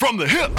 [0.00, 0.50] From the hip.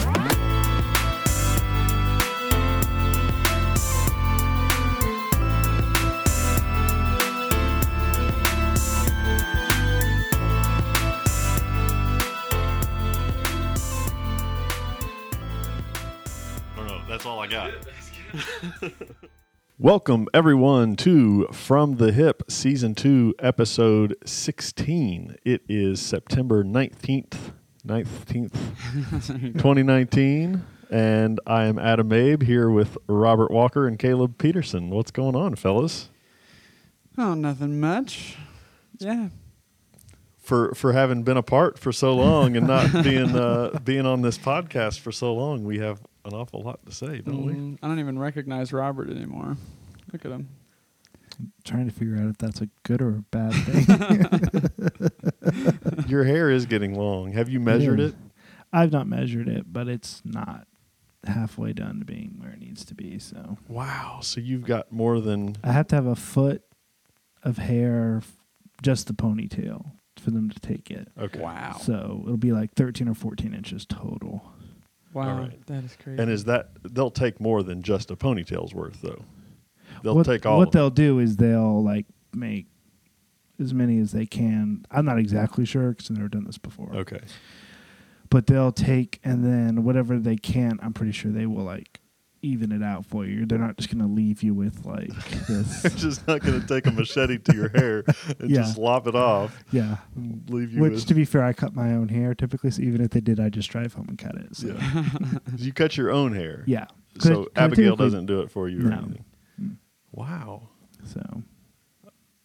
[16.77, 17.73] No, that's all I got.
[19.79, 25.35] Welcome everyone to From the Hip Season 2 Episode 16.
[25.43, 27.53] It is September 19th,
[27.85, 28.53] 19th,
[29.53, 34.89] 2019 and I am Adam Abe here with Robert Walker and Caleb Peterson.
[34.89, 36.09] What's going on, fellas?
[37.17, 38.35] Oh, nothing much.
[38.99, 39.29] Yeah.
[40.37, 44.37] For for having been apart for so long and not being uh, being on this
[44.37, 47.53] podcast for so long, we have an awful lot to say, don't we?
[47.53, 49.55] Mm, I don't even recognize Robert anymore.
[50.11, 50.49] Look at him.
[51.63, 54.91] trying to figure out if that's a good or a bad thing.
[56.07, 57.31] Your hair is getting long.
[57.33, 58.11] Have you measured is.
[58.11, 58.17] it?
[58.73, 60.67] I've not measured it, but it's not
[61.25, 63.19] halfway done to being where it needs to be.
[63.19, 64.19] So Wow.
[64.21, 66.63] So you've got more than I have to have a foot
[67.43, 68.37] of hair, f-
[68.81, 71.07] just the ponytail, for them to take it.
[71.19, 71.39] okay.
[71.39, 71.77] Wow.
[71.81, 74.43] So it'll be like 13 or 14 inches total.
[75.13, 75.29] wow.
[75.29, 75.65] All right.
[75.67, 76.21] That is crazy.
[76.21, 79.23] And is that they'll take more than just a ponytail's worth though?
[80.03, 82.67] They'll what, take all What of they'll do is they'll like make
[83.59, 84.85] as many as they can.
[84.91, 86.91] I'm not exactly sure because I've never done this before.
[86.95, 87.21] Okay.
[88.29, 91.99] but they'll take and then whatever they can i'm pretty sure they will like
[92.43, 95.09] even it out for you they're not just going to leave you with like
[95.47, 98.03] They're just not going to take a machete to your hair
[98.39, 98.61] and Yeah.
[98.61, 99.97] just lop it off yeah
[100.47, 101.05] leave you which with.
[101.07, 103.49] to be fair i cut my own hair typically so even if they did i
[103.49, 105.03] just drive home and cut it so yeah.
[105.57, 106.63] you cut your own hair.
[106.65, 106.87] yeah
[107.19, 108.97] So Abigail doesn't do it for you or No.
[108.97, 109.25] anything.
[109.61, 109.75] Mm.
[110.13, 110.69] Wow.
[111.05, 111.43] so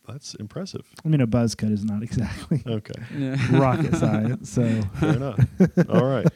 [0.09, 0.83] That's impressive.
[1.05, 3.37] i mean a buzz cut is not exactly Okay.
[3.51, 4.63] rocket science so
[5.01, 5.41] Fair enough.
[5.89, 6.27] All right.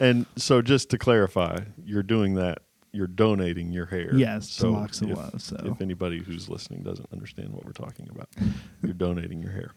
[0.00, 2.58] And so just to clarify, you're doing that
[2.92, 4.14] you're donating your hair.
[4.14, 7.64] yes so to locks of if, love so if anybody who's listening doesn't understand what
[7.64, 8.28] we're talking about,
[8.82, 9.72] you're donating your hair.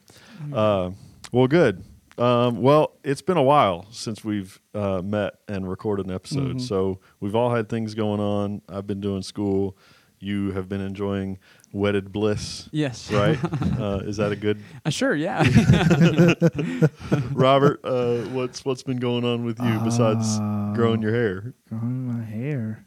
[0.53, 0.91] Uh,
[1.31, 1.83] well, good.
[2.17, 6.57] Um, well, it's been a while since we've uh, met and recorded an episode.
[6.57, 6.61] Mhm.
[6.61, 8.61] So we've all had things going on.
[8.69, 9.77] I've been doing school.
[10.19, 11.39] You have been enjoying
[11.73, 13.11] wedded bliss, yes.
[13.11, 13.37] right?
[13.79, 15.15] uh, is that a good Uh, sure.
[15.15, 15.43] Yeah.
[17.31, 17.79] Robert?
[17.83, 21.53] Uh, what's what's been going on with you besides Uh, growing your hair?
[21.69, 22.85] growing my hair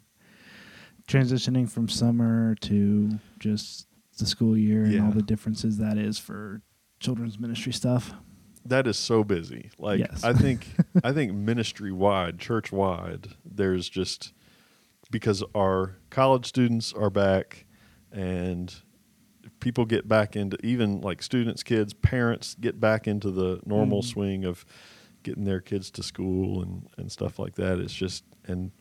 [1.09, 3.87] transitioning from summer to just
[4.19, 6.63] the school year and all the differences that is for
[7.01, 8.15] children's ministry stuff
[8.65, 9.71] That is so busy.
[9.79, 10.25] Like Yes.
[10.25, 10.67] I think
[11.05, 14.33] I think ministry wide, church wide, there's just
[15.11, 17.67] because our college students are back
[18.15, 18.75] and
[19.61, 24.05] people get back into even like students, kids, parents get back into the normal Mhm.
[24.13, 24.65] swing of
[25.23, 27.79] getting their kids to school and, and stuff like that.
[27.79, 28.73] It's just and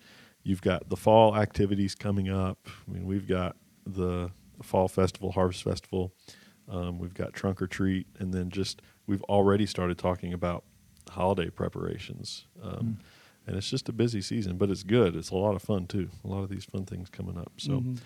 [0.43, 2.67] you've got the fall activities coming up.
[2.87, 3.55] I mean, we've got
[3.85, 4.29] the
[4.61, 6.13] fall festival, harvest festival.
[6.69, 10.63] Um, we've got trunk or treat, and then just we've already started talking about
[11.09, 12.45] holiday preparations.
[12.61, 12.95] Um, Mm.
[13.45, 15.17] And it's just a busy season, but it's good.
[15.17, 16.07] It's a lot of fun too.
[16.23, 17.51] A lot of these fun things coming up.
[17.57, 17.99] So, Mhm.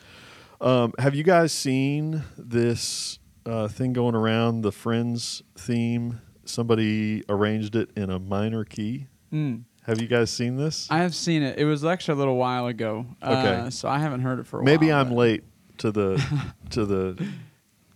[0.62, 4.62] Um, have you guys seen this uh, thing going around?
[4.62, 6.22] The Friends theme.
[6.46, 9.08] Somebody arranged it in a minor key.
[9.32, 9.64] Mm.
[9.84, 10.88] Have you guys seen this?
[10.90, 11.58] I have seen it.
[11.58, 13.06] It was actually a little while ago.
[13.24, 13.56] Okay.
[13.56, 15.02] Uh, so I haven't heard it for a Maybe while.
[15.02, 15.44] I'm late
[15.78, 16.22] to the
[16.72, 17.26] to the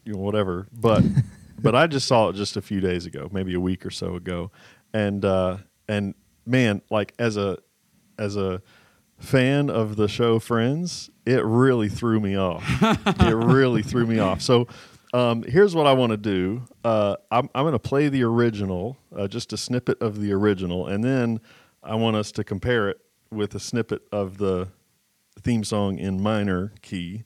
[0.05, 1.03] you know whatever, but
[1.59, 4.15] but I just saw it just a few days ago, maybe a week or so
[4.15, 4.51] ago,
[4.93, 5.57] and uh,
[5.87, 7.57] and man, like as a
[8.17, 8.61] as a
[9.21, 12.63] fan of the show Friends, it really threw me off.
[12.81, 14.41] it really threw me off.
[14.41, 14.67] So.
[15.13, 16.63] Um, here's what I want to do.
[16.85, 20.87] Uh, I'm, I'm going to play the original, uh, just a snippet of the original,
[20.87, 21.41] and then
[21.83, 24.69] I want us to compare it with a snippet of the
[25.41, 27.23] theme song in minor key.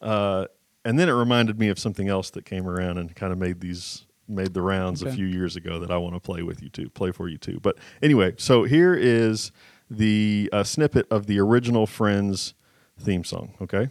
[0.00, 0.46] Uh,
[0.84, 3.60] and then it reminded me of something else that came around and kind of made
[3.60, 6.68] these made the rounds a few years ago that I want to play with you
[6.68, 7.58] too, play for you too.
[7.60, 9.52] But anyway, so here is
[9.96, 12.54] the uh, snippet of the original Friends
[12.98, 13.54] theme song.
[13.60, 13.88] Okay.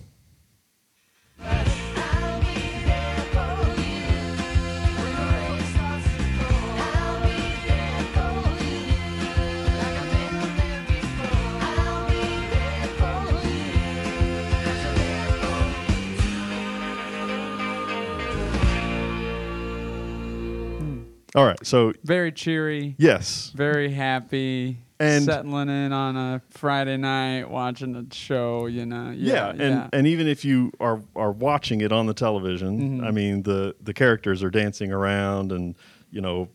[21.33, 21.65] All right.
[21.65, 22.95] So Very cheery.
[22.97, 24.79] yes, Very happy.
[25.01, 28.67] And- settling in on a Friday night, watching a show.
[28.67, 29.11] You know.
[29.11, 29.49] yeah, Yeah.
[29.49, 29.87] and yeah.
[29.93, 33.05] and even if you are are watching it on the television, Mhm.
[33.07, 35.75] I mean the the characters are dancing around and
[36.11, 36.49] you know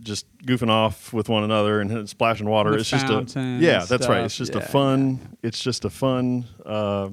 [0.00, 2.70] just goofing off with one another and splashing water.
[2.72, 4.24] The it's just a yeah, that's right.
[4.24, 5.36] It's just a Yeah, fun.
[5.42, 6.44] It's just a fun.
[6.64, 7.10] Uh,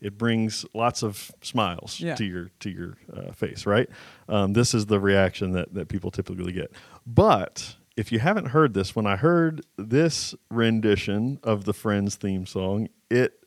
[0.00, 3.88] it brings lots of smiles to your to your uh, face, right?
[4.28, 6.72] Um, this is the reaction that that people typically get.
[7.06, 12.46] But if you haven't heard this, when I heard this rendition of the Friends theme
[12.46, 13.44] song, it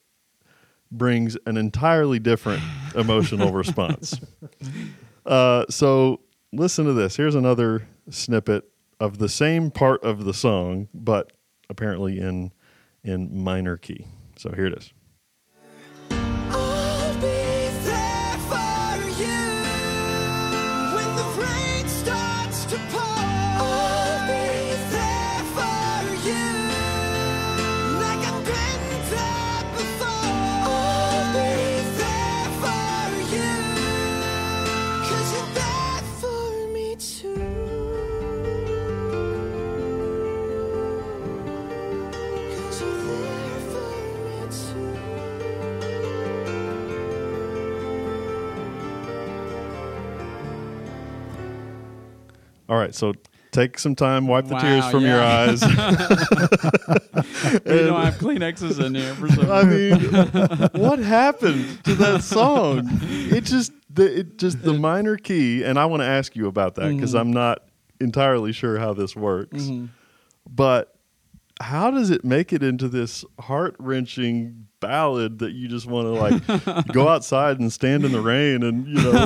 [0.92, 2.64] brings an entirely different
[2.96, 4.20] emotional response.
[5.26, 7.16] Uh, so listen to this.
[7.16, 8.64] Here's another snippet
[9.00, 11.34] of the same part of the song, but
[11.70, 12.52] apparently in
[13.04, 14.08] in minor key.
[14.38, 14.92] So here it is.
[52.70, 53.14] All right, so
[53.52, 55.62] take some time, wipe the Wow, tears from your eyes.
[57.66, 60.00] We don't have Kleenexes in here for some I mean,
[60.82, 62.88] what happened to that song?
[63.02, 66.76] It just the it just the minor key, and I want to ask you about
[66.76, 67.20] that because Mhm.
[67.20, 67.64] I'm not
[68.00, 69.64] entirely sure how this works.
[69.64, 69.90] Mhm.
[70.50, 70.96] But
[71.60, 76.12] how does it make it into this heart wrenching ballad that you just want to
[76.12, 79.26] like go outside and stand in the rain and you know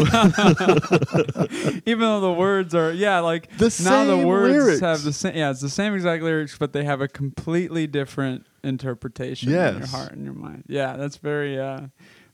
[1.86, 4.80] Even though the words are yeah, like The now the words lyrics.
[4.82, 8.46] have the same yeah, it's the same exact lyrics, but they have a completely different
[8.64, 10.64] interpretation in your heart and your mind.
[10.68, 11.82] Yeah, that's very uh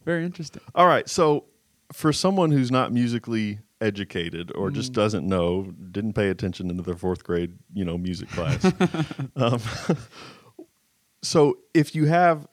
[0.05, 0.61] very interesting.
[0.75, 1.45] All right, so
[1.91, 6.95] for someone who's not musically educated or just doesn't know, didn't pay attention into their
[6.97, 8.65] fourth grade, you know, music class.
[9.35, 9.59] um,
[11.21, 12.47] so if you have,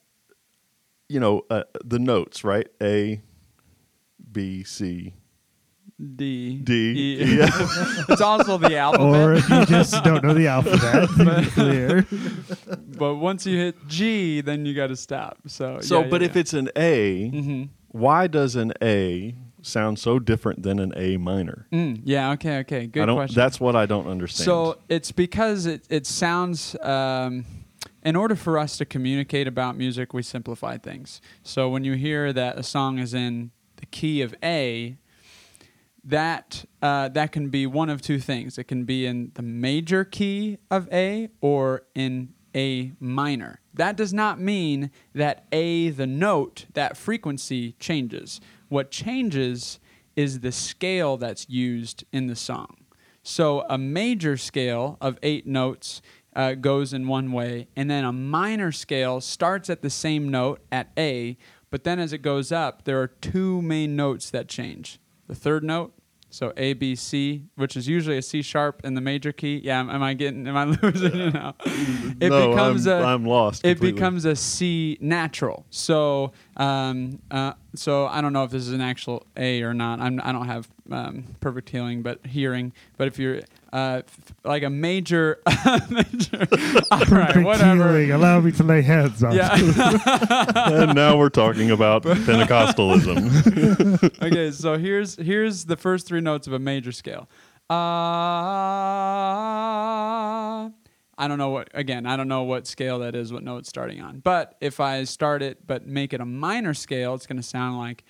[1.08, 2.68] you know, uh, the notes, right?
[2.82, 3.22] A,
[4.32, 5.14] B, C,
[5.98, 6.74] D D.
[7.20, 7.38] E.
[7.38, 7.48] Yeah.
[8.08, 9.38] it's also the Or alphabet.
[9.38, 11.08] if you just don't know the alphabet,
[11.44, 12.06] be clear.
[12.98, 15.38] but once you hit G, then you got to stop.
[15.46, 19.34] So So, yeah, but yeah, if it's an A, hmm why does an A
[19.66, 21.66] sound so different than an A minor?
[21.72, 22.86] Mm, yeah, okay, okay.
[22.86, 23.16] Good I don't.
[23.16, 23.34] question.
[23.34, 24.44] That's what I don't understand.
[24.44, 27.44] So it's because it, it sounds, um,
[28.04, 31.20] in order for us to communicate about music, we simplify things.
[31.42, 34.96] So when you hear that a song is in the key of A,
[36.04, 38.58] that uh, that can be one of two things.
[38.58, 43.60] It can be in the major key of A or in A minor.
[43.74, 48.40] That does not mean that A, the note, that frequency changes.
[48.68, 49.78] What changes
[50.16, 52.76] is the scale that's used in the song.
[53.22, 56.00] So a major scale of eight notes
[56.34, 60.60] uh, goes in one way, and then a minor scale starts at the same note
[60.70, 61.36] at A,
[61.70, 65.00] but then as it goes up, there are two main notes that change.
[65.26, 65.92] The third note,
[66.36, 69.62] so A, B, C, which is usually a C sharp in the major key.
[69.64, 70.46] Yeah, am, am I getting?
[70.46, 71.54] Am I losing it now?
[72.20, 73.64] It no, becomes I'm, a I'm lost.
[73.64, 75.64] it becomes a C natural.
[75.70, 80.00] So, um, uh, so I don't know if this is an actual A or not.
[80.00, 82.72] I'm, I don't have um, perfect hearing, but hearing.
[82.98, 83.40] But if you're
[83.76, 84.00] uh,
[84.42, 85.42] like a major,
[85.90, 86.46] major
[86.90, 87.98] all right, whatever.
[87.98, 88.12] healing.
[88.12, 89.34] Allow me to lay hands on.
[89.34, 89.54] Yeah.
[89.54, 94.22] and now we're talking about Pentecostalism.
[94.22, 97.28] okay, so here's here's the first three notes of a major scale.
[97.68, 97.76] Ah.
[101.18, 103.68] I don't know what again, I don't know what scale that is, what note it's
[103.68, 104.20] starting on.
[104.20, 107.76] But if I start it but make it a minor scale, it's going to sound
[107.76, 108.04] like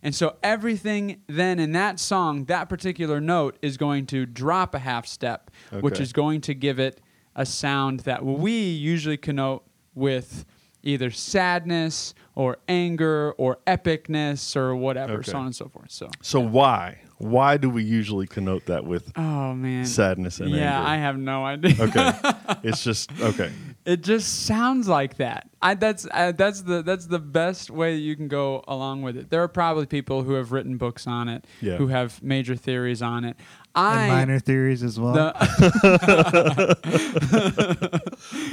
[0.03, 4.79] And so everything then in that song, that particular note is going to drop a
[4.79, 5.51] half step,
[5.81, 7.01] which is going to give it
[7.35, 9.65] a sound that we usually connote
[9.95, 10.45] with
[10.85, 15.31] either sadness or anger or epicness or whatever, Okay.
[15.33, 15.91] so on and so forth.
[15.91, 17.01] So, so why?
[17.19, 20.89] Why do we usually connote that with oh man, sadness and yeah, anger?
[20.89, 21.75] I have no idea.
[21.81, 22.13] okay,
[22.63, 23.51] it's just okay.
[23.85, 25.49] It just sounds like that.
[25.61, 29.31] I, that's uh, that's the that's the best way you can go along with it.
[29.31, 31.77] There are probably people who have written books on it, Yeah.
[31.77, 33.37] who have major theories on it.
[33.75, 35.15] I And minor theories as well.
[35.15, 35.33] the,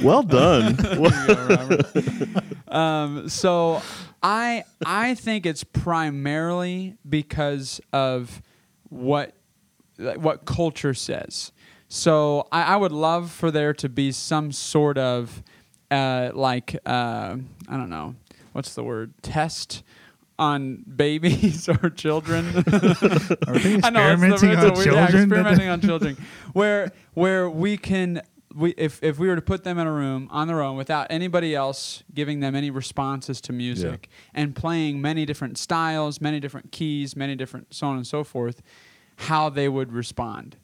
[0.02, 0.76] Well done.
[0.76, 3.82] Go, um, so
[4.22, 8.42] I I think it's primarily because of
[8.88, 9.34] what
[9.98, 11.52] like, what culture says.
[11.88, 15.42] So I, I would love for there to be some sort of
[15.90, 17.36] uh, like uh,
[17.68, 18.14] I don't know
[18.52, 19.82] what's the word test
[20.38, 22.46] on babies or children.
[22.56, 25.22] Are they I know it's the- experimenting it's on weird- yeah, children?
[25.22, 26.16] experimenting on children,
[26.52, 28.22] where where we can.
[28.56, 31.08] We, if, if we were to put them in a room on their own without
[31.10, 36.72] anybody else giving them any responses to music and playing many different styles, many different
[36.72, 38.62] keys, many different so on and so forth,
[39.16, 40.56] how they would respond.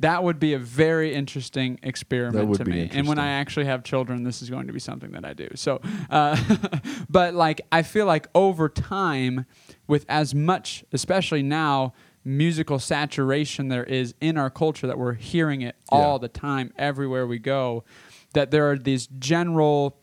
[0.00, 2.80] That would be a very interesting experiment to me.
[2.92, 5.48] And when I actually have children, this is going to be something that I do.
[5.54, 5.80] So,
[6.10, 6.36] uh,
[7.08, 9.46] but like I feel like over time,
[9.86, 15.60] with as much, especially now, musical saturation there is in our culture that we're hearing
[15.62, 16.18] it all Yeah.
[16.18, 17.84] the time, everywhere we go,
[18.32, 19.98] that there are these general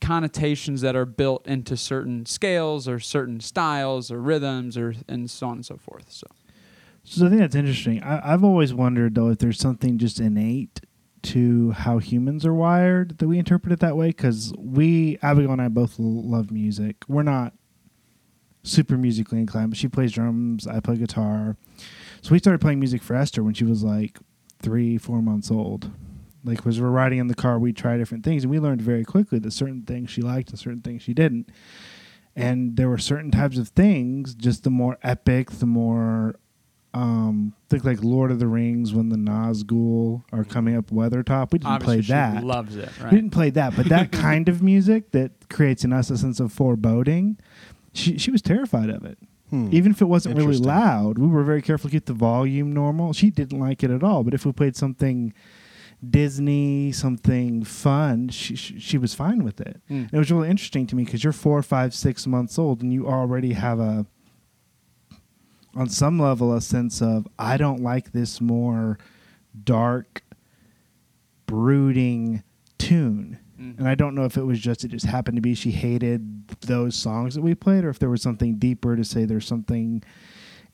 [0.00, 5.46] connotations that are built into certain scales or certain styles or rhythms or and so
[5.46, 6.06] on and so forth.
[6.10, 6.26] So.
[7.04, 8.02] So I think that's interesting.
[8.02, 10.80] I, I've always wondered though if there's something just innate
[11.22, 14.08] to how humans are wired that we interpret it that way.
[14.08, 16.96] Because we, Abigail and I, both l- love music.
[17.06, 17.54] We're not
[18.62, 20.66] super musically inclined, but she plays drums.
[20.66, 21.56] I play guitar.
[22.20, 24.18] So we started playing music for Esther when she was like
[24.60, 25.90] three, four months old.
[26.44, 29.04] Like, as we're riding in the car, we try different things, and we learned very
[29.04, 31.48] quickly that certain things she liked and certain things she didn't.
[32.34, 36.36] And there were certain types of things, just the more epic, the more
[36.94, 41.50] um think like Lord of the Rings when the Nazgul are coming up Weathertop.
[41.52, 42.44] We didn't Obviously, play she that.
[42.44, 43.10] loves it, right?
[43.12, 46.38] We didn't play that, but that kind of music that creates in us a sense
[46.38, 47.38] of foreboding.
[47.92, 49.18] She she was terrified of it.
[49.50, 49.68] Hmm.
[49.70, 53.12] Even if it wasn't really loud, we were very careful to keep the volume normal.
[53.12, 54.24] She didn't like it at all.
[54.24, 55.34] But if we played something
[56.08, 59.80] Disney, something fun, she she, she was fine with it.
[59.90, 60.12] Mm.
[60.12, 63.06] It was really interesting to me because you're four, five, six months old, and you
[63.06, 64.06] already have a,
[65.76, 68.98] on some level, a sense of I don't like this more
[69.62, 70.22] dark,
[71.46, 72.42] brooding
[72.78, 73.38] tune.
[73.62, 73.78] Mm.
[73.78, 76.48] And I don't know if it was just it just happened to be she hated
[76.62, 80.02] those songs that we played, or if there was something deeper to say there's something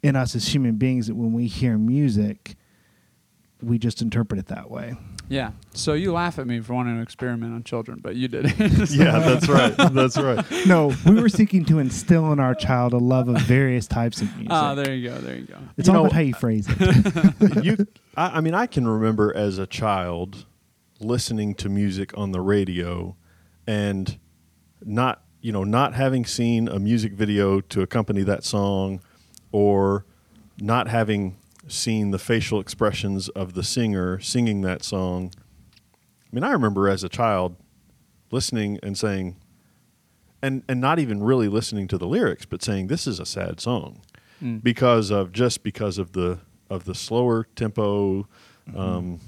[0.03, 2.55] in us as human beings that when we hear music,
[3.63, 4.95] we just interpret it that way.
[5.29, 5.51] Yeah.
[5.75, 8.91] So you laugh at me for wanting to experiment on children, but you did it.
[8.91, 9.75] yeah, that's right.
[9.93, 10.43] That's right.
[10.67, 14.29] No, we were seeking to instill in our child a love of various types of
[14.37, 14.49] music.
[14.53, 15.19] Oh, there you go.
[15.19, 15.59] There you go.
[15.77, 17.57] it's You all know- about how you phrase it.
[17.65, 20.47] you, I, I mean, I can remember as a child
[21.01, 23.17] listening to music on the radio
[23.67, 24.19] and
[24.85, 29.01] not, you know, not having seen a music video to accompany that song
[29.53, 30.05] or
[30.61, 31.37] not having
[31.69, 35.31] seen the facial expressions of the singer singing that song.
[35.35, 37.57] I mean, I remember as a child
[38.31, 39.37] listening and saying,
[40.43, 43.61] and, and not even really listening to the lyrics, but saying, this is a sad
[43.61, 44.03] song
[44.41, 44.63] Mm.
[44.63, 46.39] because of just because of the
[46.71, 48.29] of the slower tempo
[48.73, 49.25] um, uh,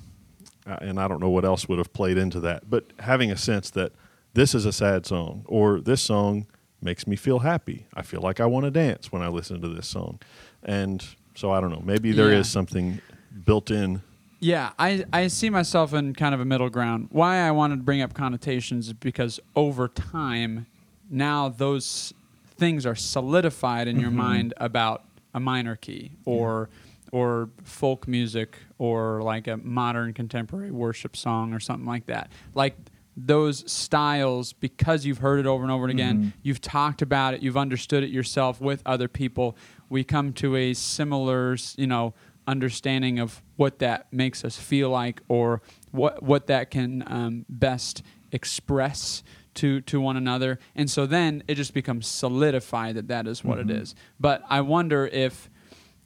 [0.66, 3.70] and I don't know what else would have played into that but having a sense
[3.70, 3.92] that
[4.34, 6.46] this is a sad song or this song
[6.82, 7.86] makes me feel happy.
[7.94, 10.18] I feel like I want to dance when I listen to this song.
[10.62, 12.52] And so I don't know maybe there is Yeah.
[12.52, 13.00] something
[13.44, 14.02] built in.
[14.42, 17.08] Yeah, I, I see myself in kind of a middle ground.
[17.10, 20.66] Why I wanted to bring up connotations is because over time,
[21.10, 22.14] now those
[22.56, 24.18] things are solidified in your mm-hmm.
[24.18, 26.70] mind about a minor key or
[27.12, 32.30] or folk music or like a modern contemporary worship song or something like that.
[32.54, 32.76] Like
[33.16, 37.42] those styles because you've heard it over and over and again, you've talked about it,
[37.42, 39.56] you've understood it yourself with other people,
[39.88, 42.14] we come to a similar, you know,
[42.46, 48.02] understanding of what that makes us feel like or what what that can um, best
[48.32, 49.22] express
[49.54, 50.58] to to one another.
[50.74, 53.94] And so then it just becomes solidified that that is what it is.
[54.18, 55.50] But i wonder if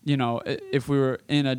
[0.05, 1.57] you know if we were in a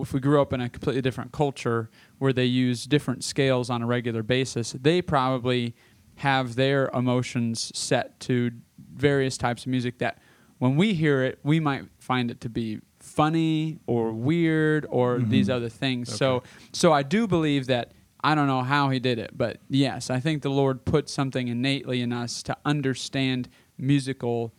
[0.00, 3.82] if we grew up in a completely different culture where they use different scales on
[3.82, 5.74] a regular basis they probably
[6.16, 8.50] have their emotions set to
[8.94, 10.18] various types of music that
[10.58, 15.48] when we hear it we might find it to be funny or weird or these
[15.48, 16.14] other things.
[16.14, 20.10] So so i do believe that i don't know how he did it but yes
[20.10, 24.52] i think the lord put something innately in us to understand musical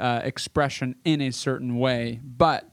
[0.00, 2.20] uh, expression in a certain way.
[2.24, 2.69] But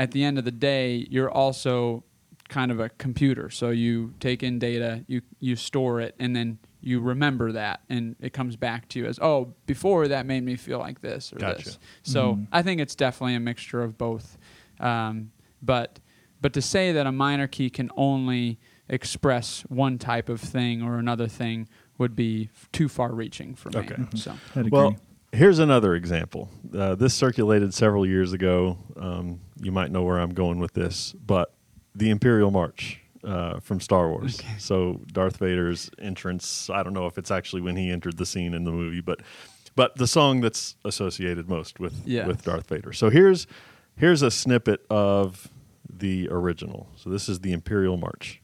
[0.00, 2.02] at the end of the day, you're also
[2.48, 3.50] kind of a computer.
[3.50, 8.16] So you take in data, you you store it, and then you remember that, and
[8.18, 11.36] it comes back to you as, oh, before that made me feel like this or
[11.36, 11.64] Gotcha.
[11.64, 11.78] this.
[12.02, 14.38] So I think it's definitely a mixture of both.
[14.80, 16.00] Um, but
[16.40, 20.96] but to say that a minor key can only express one type of thing or
[20.96, 23.80] another thing would be f- too far reaching for me.
[23.80, 23.96] Okay.
[24.14, 24.70] So I'd agree.
[24.70, 24.96] Well,
[25.32, 26.48] here's another example.
[26.74, 28.78] Uh, this circulated several years ago.
[28.96, 31.52] Um, you might know where I'm going with this, but
[31.94, 34.40] the Imperial March uh, from Star Wars.
[34.58, 36.70] So Darth Vader's entrance.
[36.70, 39.20] I don't know if it's actually when he entered the scene in the movie, but
[39.76, 42.92] but the song that's associated most with with Darth Vader.
[42.92, 43.46] So here's
[43.96, 45.48] here's a snippet of
[45.88, 46.88] the original.
[46.96, 48.40] So this is the Imperial March.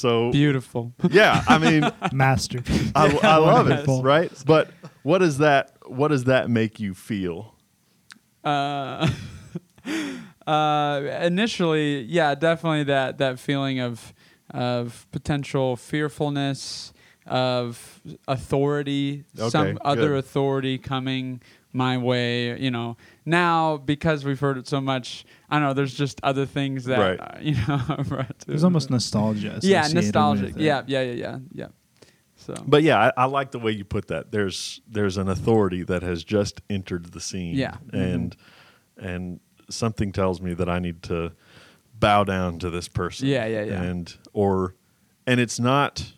[0.00, 0.94] So Beautiful.
[1.10, 2.90] yeah, I mean, Masterpiece.
[2.94, 4.32] I, I love it, right?
[4.46, 4.70] But
[5.02, 7.54] what does that what does that make you feel?
[8.42, 9.06] uh,
[10.46, 14.14] uh, initially, yeah, definitely that that feeling of
[14.52, 16.92] of potential fearfulness
[17.26, 20.18] of authority, Okay, some other good.
[20.18, 21.42] authority coming
[21.74, 22.58] my way.
[22.58, 25.74] You know, now because we've heard it so much, I don't know.
[25.74, 27.20] There's just other things that Right.
[27.20, 27.80] uh, you know.
[28.08, 28.38] right.
[28.46, 29.58] There's almost nostalgia.
[29.62, 30.54] yeah, associated nostalgic.
[30.56, 31.66] Yeah, yeah, yeah, yeah, yeah.
[32.36, 34.32] So, But yeah, I, I like the way you put that.
[34.32, 37.54] There's there's an authority that has just entered the scene.
[37.54, 37.76] Yeah.
[37.92, 38.34] And
[38.96, 41.32] and something tells me that I need to
[41.98, 43.28] bow down to this person.
[43.28, 43.82] Yeah, yeah, yeah.
[43.82, 44.74] And or
[45.26, 46.12] and it's not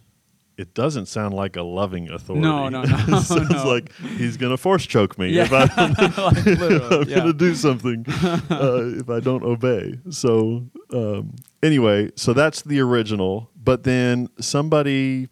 [0.56, 2.42] it doesn't sound like a loving authority.
[2.42, 3.66] No, no, no, it sounds no.
[3.66, 7.16] like he's gonna force choke me yeah, if I don't, like, I'm yeah.
[7.16, 9.98] gonna do something uh, if I don't obey.
[10.10, 13.50] So um, anyway, so that's the original.
[13.56, 15.28] But then somebody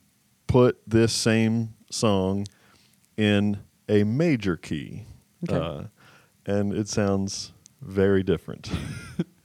[0.46, 2.46] put this same song
[3.16, 3.58] in
[3.88, 5.04] a major key,
[5.48, 5.56] Okay.
[5.56, 5.82] uh,
[6.46, 8.70] and it sounds very different.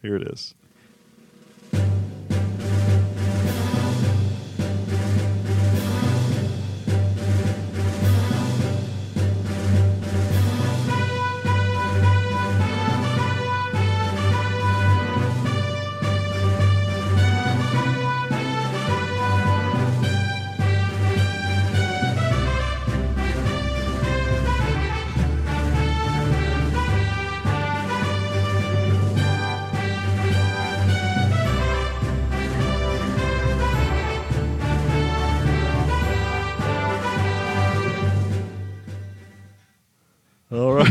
[0.02, 0.54] Here it is.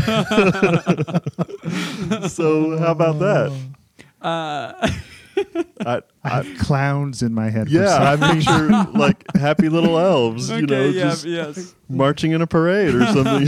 [2.29, 3.51] so how about that?
[4.21, 4.89] Uh,
[5.85, 7.67] I, I I, have clowns in my head.
[7.67, 11.75] for yeah, some I picture like happy little elves, you know, yeah, just yes.
[11.89, 13.47] marching in a parade or something.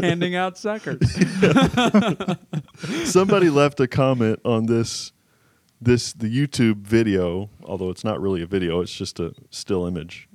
[0.00, 1.00] Handing out suckers.
[3.10, 5.12] Somebody left a comment on this
[5.80, 10.28] this the YouTube video, although it's not really a video, it's just a still image.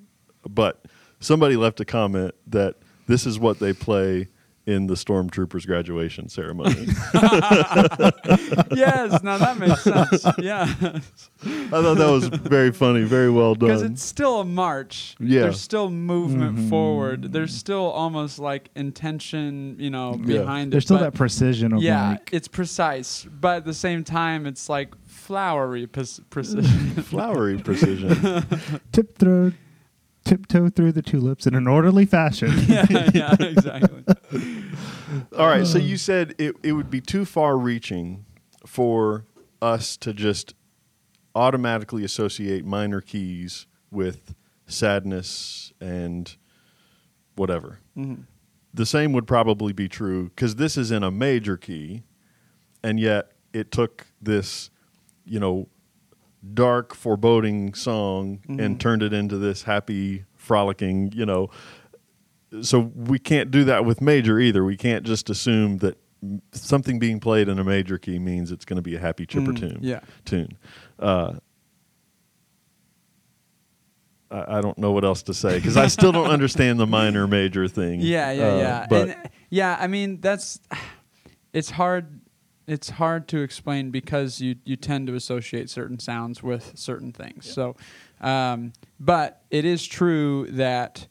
[0.47, 0.85] But
[1.19, 2.75] somebody left a comment that
[3.07, 4.29] this is what they play
[4.65, 6.73] in the stormtroopers graduation ceremony.
[8.75, 10.25] yes, now that makes sense.
[10.39, 13.69] Yeah, I thought that was very funny, very well done.
[13.69, 15.15] because it's still a march.
[15.19, 15.41] Yeah.
[15.41, 16.69] there's still movement Mhm.
[16.69, 17.31] forward.
[17.31, 20.39] There's still almost like intention, you know, Yeah.
[20.39, 20.71] behind There's it.
[20.71, 24.45] There's still but that precision of yeah, like it's precise, but at the same time,
[24.45, 26.63] it's like flowery pres- precision.
[27.03, 28.43] Flowery precision.
[28.91, 29.53] tip through,
[30.25, 32.51] tiptoe through the tulips in an orderly fashion.
[32.67, 34.03] yeah, yeah, exactly.
[35.37, 38.25] All right, so you said it, it would be too far reaching
[38.65, 39.25] for
[39.61, 40.53] us to just
[41.35, 44.35] automatically associate minor keys with
[44.67, 46.35] sadness and
[47.35, 47.79] whatever.
[47.97, 48.25] Mhm.
[48.73, 52.03] The same would probably be true because this is in a major key,
[52.83, 54.69] and yet it took this,
[55.23, 55.69] you know,
[56.53, 58.61] dark, foreboding song Mhm.
[58.63, 61.49] and turned it into this happy, frolicking, you know.
[62.61, 64.63] So we can't do that with major either.
[64.63, 65.97] We can't just assume that
[66.53, 69.51] something being played in a major key means it's going to be a happy chipper
[69.51, 69.79] Mm, tune.
[69.81, 69.99] Yeah.
[70.23, 70.49] Tune.
[70.97, 71.33] Uh,
[74.31, 77.27] I, I don't know what else to say because I still don't understand the minor
[77.27, 77.99] major thing.
[78.01, 78.87] Yeah, yeah, Uh, yeah.
[78.89, 80.59] But and yeah, I mean that's
[81.53, 82.21] it's hard
[82.67, 87.51] it's hard to explain because you you tend to associate certain sounds with certain things.
[87.51, 87.75] So
[88.21, 91.07] um, but it is true that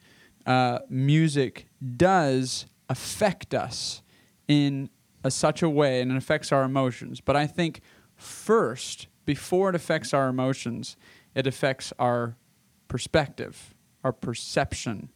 [0.47, 4.03] uh, music does affect us
[4.49, 4.91] in
[5.23, 7.21] a, such a way and it affects our emotions.
[7.21, 7.81] But I think
[8.17, 10.97] first, before it affects our emotions,
[11.35, 12.37] it affects our
[12.89, 15.09] perspective, our perception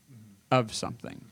[0.51, 1.27] of something,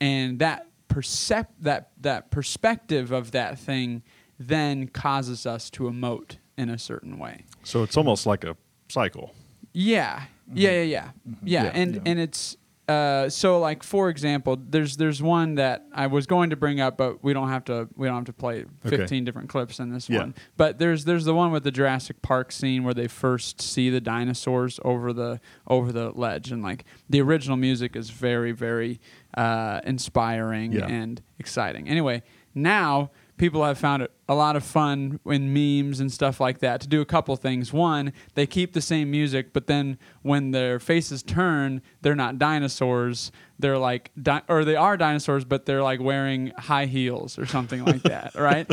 [0.00, 4.02] and that percep that that perspective of that thing
[4.48, 7.44] then causes us to emote in a certain way.
[7.62, 8.56] So it's almost like a
[8.88, 9.34] cycle.
[9.72, 11.10] Yeah, yeah, yeah, yeah, yeah.
[11.28, 11.46] Mm-hmm.
[11.46, 11.70] Yeah.
[11.74, 12.00] And Yeah.
[12.06, 12.56] and it's
[12.88, 16.98] uh, so like for example, there's there's one that I was going to bring up,
[16.98, 18.96] but we don't have to we don't have to play Okay.
[18.96, 20.18] 15 different clips in this Yeah.
[20.18, 20.34] one.
[20.56, 24.00] But there's there's the one with the Jurassic Park scene where they first see the
[24.00, 29.00] dinosaurs over the over the ledge, and like the original music is very very
[29.38, 30.86] uh, inspiring Yeah.
[30.88, 31.88] and exciting.
[31.88, 32.22] Anyway,
[32.54, 36.80] now people have found it a lot of fun in memes and stuff like that
[36.80, 37.72] to do a couple things.
[37.72, 43.32] One, they keep the same music, but then when their faces turn, they're not dinosaurs.
[43.58, 47.84] They're like, di- or they are dinosaurs, but they're like wearing high heels or something
[47.84, 48.70] like that, right?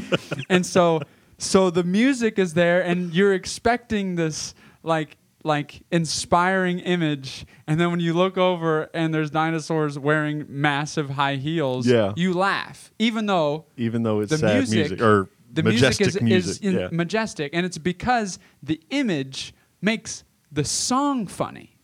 [0.50, 1.02] And so,
[1.38, 7.92] so the music is there, and you're expecting this like like inspiring image and then
[7.92, 12.12] when you look over and there's dinosaurs wearing massive high heels Yeah.
[12.18, 16.50] you laugh even though Even though it's the sad music, music, or the majestic music
[16.50, 16.90] is, is in- yeah.
[16.92, 21.78] majestic and it's because the image makes the song funny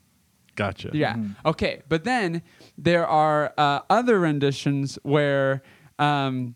[0.55, 0.89] gotcha.
[0.93, 1.15] yeah.
[1.45, 1.81] Okay.
[1.89, 2.41] But then
[2.77, 5.61] there are uh, other renditions where,
[5.99, 6.55] um,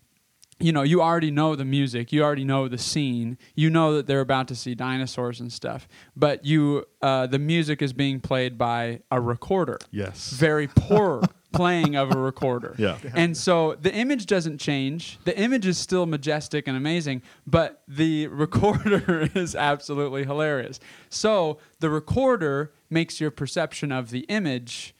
[0.60, 4.06] you know, you already know the music, you already know the scene, you know that
[4.06, 8.58] they're about to see dinosaurs and stuff, but you, uh, the music is being played
[8.58, 9.78] by a recorder.
[9.90, 10.30] Yes.
[10.30, 12.74] Very poor playing of a recorder.
[12.78, 12.98] Yeah.
[13.14, 15.18] And so the image doesn't change.
[15.24, 20.78] The image is still majestic and amazing, but the recorder is absolutely hilarious.
[21.08, 24.94] So the recorder makes your perception of the image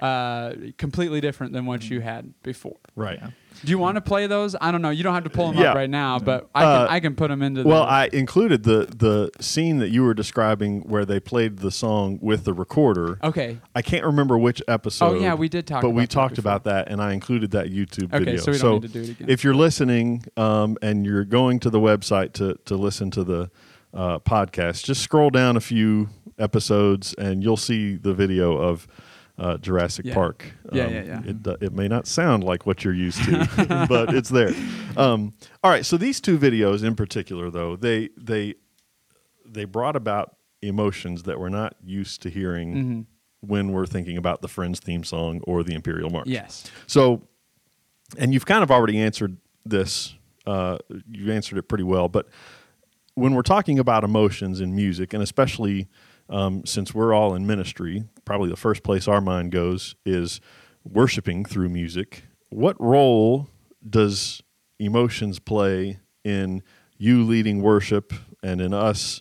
[0.00, 2.76] uh, completely different than what you had before.
[2.96, 3.20] Right.
[3.62, 4.56] Do you want to play those?
[4.58, 4.88] I don't know.
[4.88, 5.70] You don't have to pull them Yeah.
[5.70, 7.62] up right now, but I can Uh, I can put them into.
[7.64, 11.70] Well, the, I included the the scene that you were describing where they played the
[11.70, 13.18] song with the recorder.
[13.22, 13.58] okay.
[13.74, 15.16] I can't remember which episode.
[15.16, 16.52] Oh, yeah, we did talk But we that talked before.
[16.52, 18.36] about that, and I included that YouTube Okay, video.
[18.40, 19.28] so we don't need to do it again.
[19.28, 23.50] If you're listening um, and you're going to the website to to listen to the
[23.92, 26.08] uh, podcast, just scroll down a few
[26.38, 28.86] episodes, and you'll see the video of.
[29.40, 30.12] Uh, Jurassic Yeah.
[30.14, 30.44] Park.
[30.70, 31.22] Um, Yeah, yeah, yeah.
[31.24, 34.52] It, uh, it may not sound like what you're used to, but it's there.
[34.98, 35.32] Um,
[35.64, 38.54] all right, so these two videos in particular, though, they they
[39.46, 43.00] they brought about emotions that we're not used to hearing Mm-hmm.
[43.40, 46.26] when we're thinking about the Friends theme song or the Imperial March.
[46.28, 46.70] Yes.
[46.86, 47.22] So,
[48.18, 50.14] and you've kind of already answered this.
[50.46, 50.76] Uh,
[51.10, 52.08] you've answered it pretty well.
[52.10, 52.28] But
[53.14, 55.88] when we're talking about emotions in music, and especially
[56.30, 60.40] um, since we're all in ministry, probably the first place our mind goes is
[60.84, 62.22] worshiping through music.
[62.48, 63.48] What role
[63.88, 64.42] does
[64.78, 66.62] emotions play in
[66.96, 68.12] you leading worship
[68.42, 69.20] and in us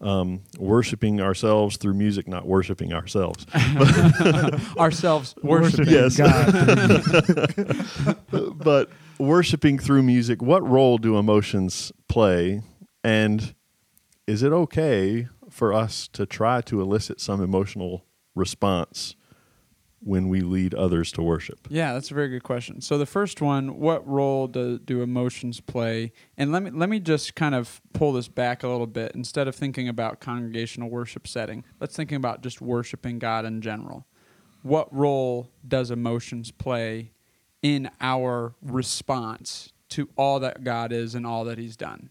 [0.00, 3.46] um, worshiping ourselves through music, not worshiping ourselves?
[4.76, 5.88] Ourselves worshiping.
[5.88, 6.16] Yes.
[6.16, 6.56] God.
[8.56, 12.62] but worshiping through music, what role do emotions play?
[13.02, 13.54] And
[14.26, 18.04] is it okay for us to try to elicit some emotional
[18.36, 19.16] response
[20.00, 21.66] when we lead others to worship?
[21.68, 22.80] Yeah, that's a very good question.
[22.80, 26.12] So the first one, what role do, do emotions play?
[26.36, 29.12] And let me let me just kind of pull this back a little bit.
[29.16, 34.06] Instead of thinking about congregational worship setting, let's thinking about just worshiping God in general.
[34.62, 37.10] What role does emotions play
[37.62, 42.10] in our response to all that God is and all that He's done?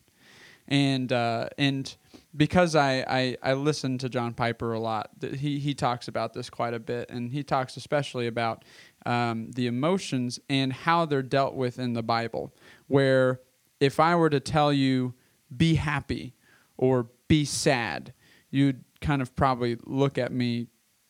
[0.67, 1.95] and uh, and
[2.37, 6.49] because I, I I listen to John Piper a lot, he he talks about this
[6.49, 8.63] quite a bit, and he talks especially about
[9.05, 12.53] um, the emotions and how they're dealt with in the Bible.
[12.87, 13.41] Where
[13.79, 15.15] if I were to tell you,
[15.55, 16.35] be happy
[16.77, 18.13] or be sad,
[18.51, 20.67] you'd kind of probably look at me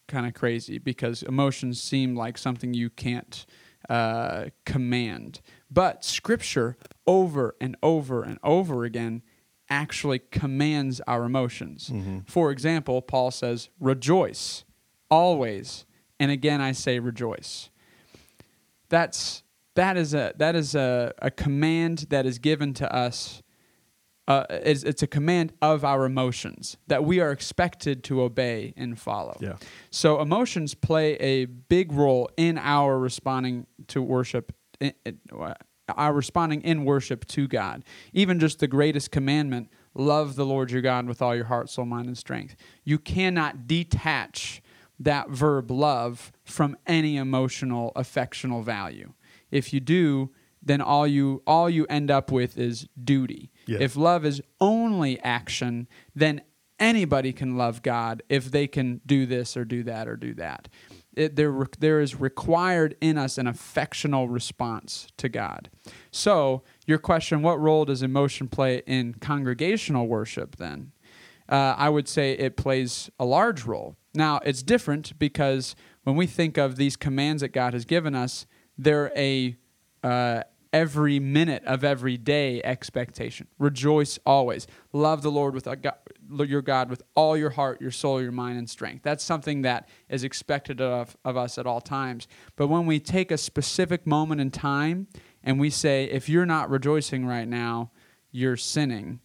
[0.07, 3.45] kind of crazy because emotions seem like something you can't
[3.89, 5.41] uh, command.
[5.69, 9.21] But Scripture, over and over and over again,
[9.69, 11.89] actually commands our emotions.
[11.89, 12.19] Mm-hmm.
[12.27, 14.63] For example, Paul says, Rejoice
[15.09, 15.85] always.
[16.19, 17.69] And again, I say, Rejoice.
[18.89, 19.43] That's.
[19.75, 23.43] That is a that is a, a command that is given to us
[24.27, 28.99] uh, it's, it's a command of our emotions that we are expected to obey and
[28.99, 29.37] follow.
[29.39, 29.55] Yeah.
[29.89, 35.11] So emotions play a big role in our responding to worship, eh, eh,
[35.95, 37.83] our responding in worship to God.
[38.13, 41.85] Even just the greatest commandment: love the Lord your God with all your heart, soul,
[41.85, 42.55] mind, and strength.
[42.83, 44.61] You cannot detach
[44.99, 49.13] that verb love from any emotional, affectional value.
[49.51, 53.51] If you do, then all you all you end up with is duty.
[53.65, 53.77] Yeah.
[53.79, 56.41] If love is only action, then
[56.79, 60.67] anybody can love God if they can do this or do that or do that.
[61.17, 65.69] It, there, there is required in us an affectional response to God.
[66.11, 70.91] So your question, what role does emotion play in congregational worship then?
[71.49, 73.95] Uh, I would say it plays a large role.
[74.13, 78.45] Now, it's different because when we think of these commands that God has given us,
[78.77, 79.57] they're a
[80.03, 80.41] uh,
[80.73, 83.47] every minute of every day expectation.
[83.57, 84.67] Rejoice always.
[84.93, 85.67] Love the Lord with
[86.29, 89.03] your God with all your heart, your soul, your mind, and strength.
[89.03, 92.27] That's something that is expected of, of us at all times.
[92.55, 95.07] But when we take a specific moment in time
[95.43, 97.91] and we say, if you're not rejoicing right now,
[98.31, 99.21] you're sinning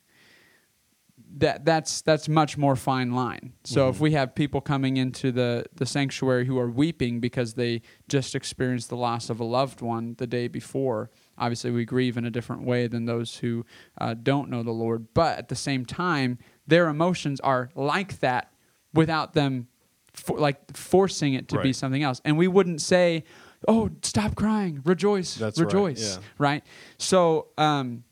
[1.38, 3.54] that that's that's much more fine line.
[3.64, 7.82] So if we have people coming into the the sanctuary who are weeping because they
[8.08, 12.26] just experienced the loss of a loved one the day before, obviously we grieve in
[12.26, 13.64] a different way than those who
[13.98, 15.14] uh, don't know the Lord.
[15.14, 16.38] But at the same time,
[16.72, 18.50] their emotions are like that
[18.94, 19.68] without them
[20.14, 22.22] for, like forcing it to be something else.
[22.24, 23.24] And we wouldn't say,
[23.68, 26.24] "Oh, stop crying, rejoice, That's right, rejoice." yeah.
[26.38, 26.64] right?
[26.96, 28.04] So, um,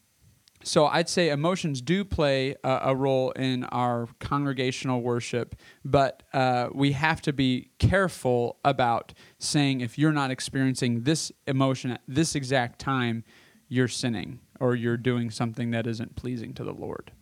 [0.63, 6.69] so I'd say emotions do play a, a role in our congregational worship, but uh,
[6.75, 12.35] we have to be careful about saying if you're not experiencing this emotion at this
[12.35, 13.25] exact time,
[13.69, 17.13] you're sinning or you're doing something that isn't pleasing to the Lord.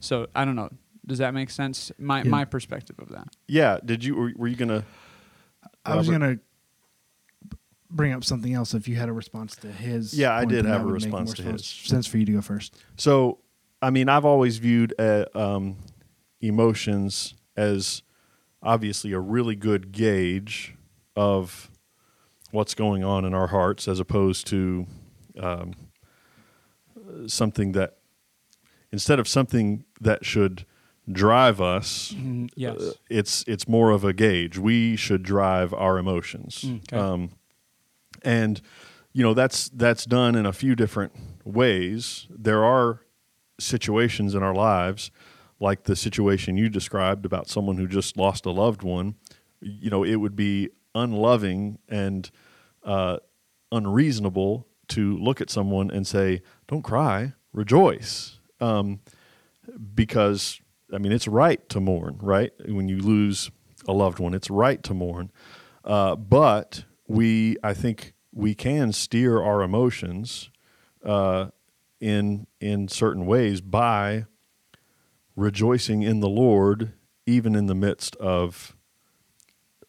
[0.00, 0.70] So I don't know.
[1.06, 1.90] Does that make sense?
[1.98, 2.28] My Yeah.
[2.30, 3.28] my perspective of that.
[3.46, 3.78] Yeah.
[3.84, 4.14] Did you?
[4.14, 4.84] Were, were you gonna?
[5.84, 6.38] I was gonna
[7.90, 10.12] bring up something else if you had a response to his.
[10.18, 11.88] Yeah, I did have a make response more to sense- his.
[11.88, 12.76] Sense for you to go first.
[12.96, 13.38] So,
[13.80, 15.76] I mean, I've always viewed uh, um,
[16.40, 18.02] emotions as
[18.62, 20.74] obviously a really good gauge
[21.16, 21.70] of
[22.50, 24.86] what's going on in our hearts, as opposed to
[25.40, 25.72] um,
[27.26, 27.96] something that
[28.92, 30.64] instead of something that should
[31.10, 32.14] drive us.
[32.54, 32.78] yes.
[32.78, 34.58] uh, it's it's more of a gauge.
[34.58, 36.64] We should drive our emotions.
[36.64, 36.96] Okay.
[36.96, 37.30] Um,
[38.22, 38.60] and
[39.12, 41.12] you know that's that's done in a few different
[41.44, 42.26] ways.
[42.30, 43.00] There are
[43.58, 45.10] situations in our lives,
[45.60, 49.16] like the situation you described about someone who just lost a loved one.
[49.60, 52.30] You know, it would be unloving and
[52.84, 53.18] uh,
[53.72, 59.00] unreasonable to look at someone and say, "Don't cry, rejoice," um,
[59.94, 60.60] because
[60.92, 62.52] I mean it's right to mourn, right?
[62.66, 63.50] When you lose
[63.86, 65.30] a loved one, it's right to mourn.
[65.84, 70.50] Uh, but we, I think, we can steer our emotions
[71.04, 71.46] uh,
[72.00, 74.26] in in certain ways by
[75.34, 76.92] rejoicing in the Lord,
[77.26, 78.76] even in the midst of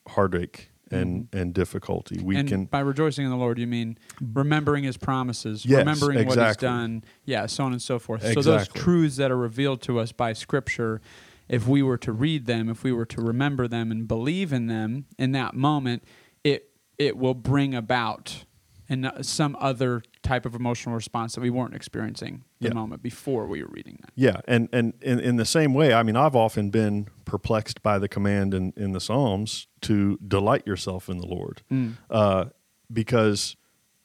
[0.09, 1.37] heartache and mm-hmm.
[1.37, 2.19] and difficulty.
[2.21, 6.27] We and can by rejoicing in the Lord, you mean remembering His promises, Yes, remembering
[6.27, 8.21] what He's done, yeah, so on and so forth.
[8.33, 11.01] So those truths that are revealed to us by Scripture,
[11.47, 14.67] if we were to read them, if we were to remember them and believe in
[14.67, 16.03] them in that moment,
[16.43, 18.45] it it will bring about
[18.89, 22.73] and some other type of emotional response that we weren't experiencing the Yeah.
[22.73, 24.11] moment before we were reading that.
[24.15, 27.99] Yeah, and and in, in the same way, I mean, I've often been perplexed by
[27.99, 31.61] the command in, in the Psalms to delight yourself in the Lord,
[32.09, 32.45] uh,
[32.91, 33.55] because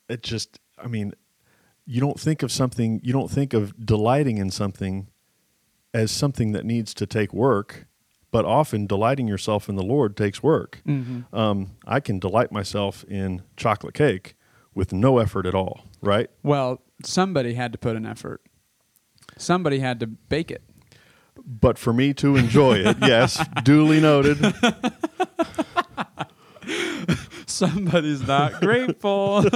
[0.09, 1.14] it just, I mean,
[1.87, 5.09] you don't think of something, you don't think of delighting in something
[5.94, 7.87] as something that needs to take work,
[8.31, 10.83] but often delighting yourself in the Lord takes work.
[11.33, 14.35] Um, I can delight myself in chocolate cake
[14.75, 16.29] with no effort at all, right?
[16.43, 18.43] Well, somebody had to put an effort.
[19.37, 20.63] Somebody had to bake it.
[21.47, 24.39] But for me to enjoy it, yes, duly noted.
[27.47, 29.43] Somebody's not grateful.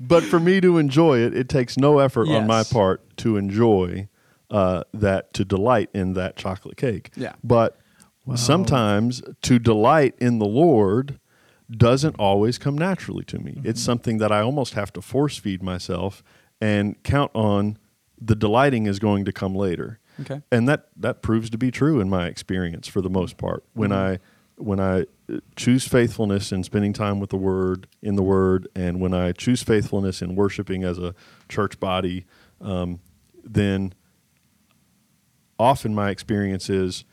[0.00, 4.08] but for me to enjoy it, it takes no effort on my part to enjoy
[4.50, 7.10] uh, that, to delight in that chocolate cake.
[7.16, 7.32] Yeah.
[7.42, 7.78] But
[8.24, 8.36] Wow.
[8.36, 11.18] sometimes to delight in the Lord
[11.76, 13.60] doesn't always come naturally to me.
[13.64, 16.22] It's something that I almost have to force feed myself
[16.60, 17.78] and count on
[18.20, 19.98] the delighting is going to come later.
[20.20, 20.42] Okay.
[20.52, 23.64] And that that proves to be true in my experience for the most part.
[23.72, 24.18] When I
[24.56, 29.00] when I uh, choose faithfulness in spending time with the word in the word and
[29.00, 31.14] when I choose faithfulness in worshiping as a
[31.48, 32.26] church body,
[32.60, 33.00] um,
[33.42, 33.94] then
[35.58, 37.04] often my experience is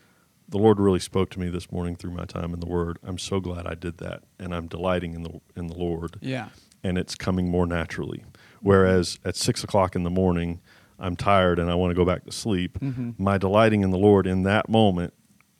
[0.50, 2.98] the Lord really spoke to me this morning through my time in the Word.
[3.02, 6.48] I'm so glad I did that, and I'm delighting in the in the Lord, yeah.
[6.82, 8.24] and it's coming more naturally.
[8.60, 10.60] Whereas at six o'clock in the morning,
[10.98, 12.78] I'm tired and I want to go back to sleep.
[12.78, 13.12] Mm-hmm.
[13.16, 15.14] My delighting in the Lord in that moment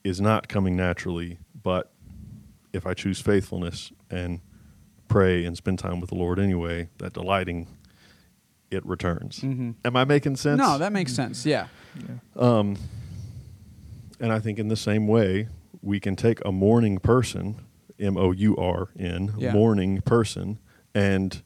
[0.04, 1.92] is not coming naturally, but
[2.72, 4.40] if I choose faithfulness and
[5.08, 7.68] pray and spend time with the Lord anyway, that delighting
[8.70, 9.40] it returns.
[9.40, 9.72] Mm-hmm.
[9.84, 10.58] Am I making sense?
[10.58, 11.44] No, that makes sense.
[11.44, 11.66] Yeah.
[12.36, 12.76] Um,
[14.20, 15.48] And I think in the same way,
[15.82, 17.56] we can take a mourning person,
[17.98, 19.52] M O U R N, Yeah.
[19.52, 20.58] mourning person,
[20.94, 21.42] and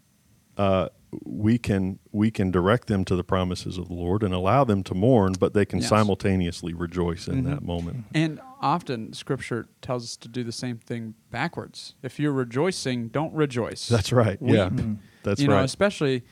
[0.59, 0.89] uh,
[1.25, 4.83] we can we can direct them to the promises of the Lord and allow them
[4.85, 5.89] to mourn, but they can Yes.
[5.89, 7.47] simultaneously rejoice in Mhm.
[7.47, 8.05] that moment.
[8.13, 11.95] And often Scripture tells us to do the same thing backwards.
[12.03, 13.87] If you're rejoicing, don't rejoice.
[13.89, 14.39] That's right.
[14.41, 14.81] Yeah, Weep.
[14.81, 14.99] Mhm.
[15.23, 15.65] that's you know, right.
[15.65, 16.25] especially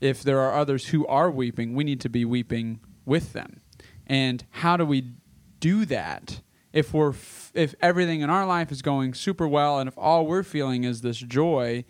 [0.00, 3.60] if there are others who are weeping, we need to be weeping with them.
[4.06, 5.12] And how do we
[5.60, 6.40] do that
[6.72, 10.26] if we're f- if everything in our life is going super well and if all
[10.26, 11.84] we're feeling is this joy,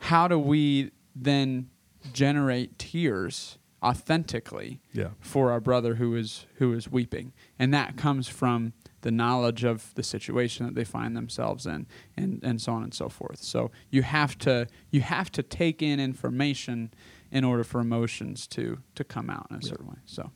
[0.00, 1.68] how do we then
[2.12, 5.10] generate tears authentically Yeah.
[5.20, 7.32] for our brother who is who is weeping?
[7.58, 8.72] And that comes from
[9.02, 12.94] the knowledge of the situation that they find themselves in and, and so on and
[12.94, 13.42] so forth.
[13.42, 16.92] So you have to you have to take in information
[17.30, 19.68] in order for emotions to to come out in a Yeah.
[19.68, 19.98] certain way.
[20.06, 20.30] So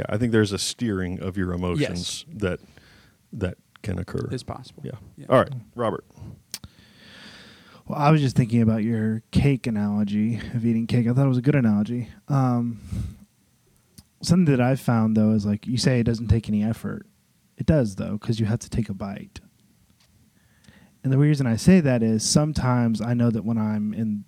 [0.00, 0.06] yeah.
[0.08, 2.60] Yeah, I think there's a steering of your emotions that
[3.32, 4.28] that can occur.
[4.30, 4.82] It's possible.
[4.84, 4.92] yeah.
[5.16, 5.26] Yeah.
[5.28, 6.04] All right, Robert.
[7.86, 11.08] Well, I was just thinking about your cake analogy of eating cake.
[11.08, 12.08] I thought it was a good analogy.
[12.28, 12.80] Um,
[14.22, 17.06] something that I've found though is like you say it doesn't take any effort.
[17.56, 19.40] It does though because you have to take a bite.
[21.02, 24.24] And the reason I say that is sometimes I know that when I'm in,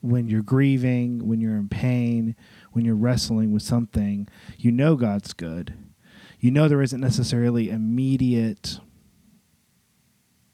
[0.00, 2.34] when you're grieving, when you're in pain,
[2.76, 5.74] when you're wrestling with something, you know God's good.
[6.38, 8.78] You know there isn't necessarily immediate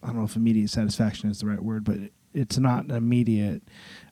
[0.02, 1.96] I don't know if immediate satisfaction is the right word, but
[2.34, 3.62] it's not immediate.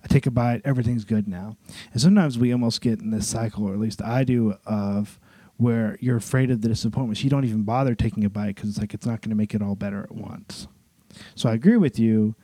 [0.04, 1.56] I take a bite, everything's good now.
[1.92, 5.18] And sometimes we almost get in this cycle, or at least I do, of
[5.56, 7.18] where you're afraid of the disappointment.
[7.18, 9.36] So you don't even bother taking a bite because it's like it's not going to
[9.36, 10.68] make it all better at once.
[11.34, 12.36] So I agree with you.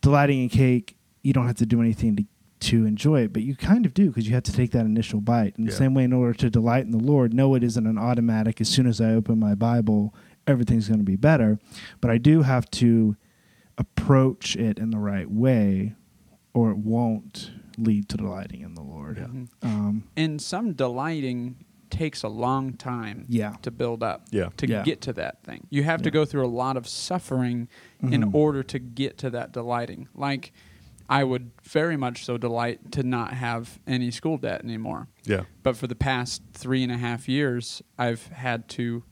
[0.00, 2.24] Delighting in cake, you don't have to do anything to
[2.66, 5.20] to enjoy it, but you kind of do because you have to take that initial
[5.20, 5.54] bite.
[5.58, 7.98] In the same way, in order to delight in the Lord, no, it isn't an
[7.98, 8.60] automatic.
[8.60, 10.14] As soon as I open my Bible,
[10.46, 11.58] everything's going to be better.
[12.00, 13.16] But I do have to
[13.78, 15.94] approach it in the right way,
[16.54, 19.18] or it won't lead to delighting in the Lord.
[19.18, 19.26] Yeah.
[19.26, 19.48] Mhm.
[19.62, 21.56] Um, And some delighting
[21.90, 23.54] takes a long time yeah.
[23.62, 24.26] to build up.
[24.32, 24.48] Yeah.
[24.56, 24.82] to Yeah.
[24.82, 25.66] get to that thing.
[25.70, 27.68] You have to go through a lot of suffering
[28.02, 28.34] in Mhm.
[28.34, 30.08] order to get to that delighting.
[30.14, 30.52] Like
[31.08, 35.08] I would very much so delight to not have any school debt anymore.
[35.24, 35.42] Yeah.
[35.62, 39.04] But for the past three and a half years, I've had to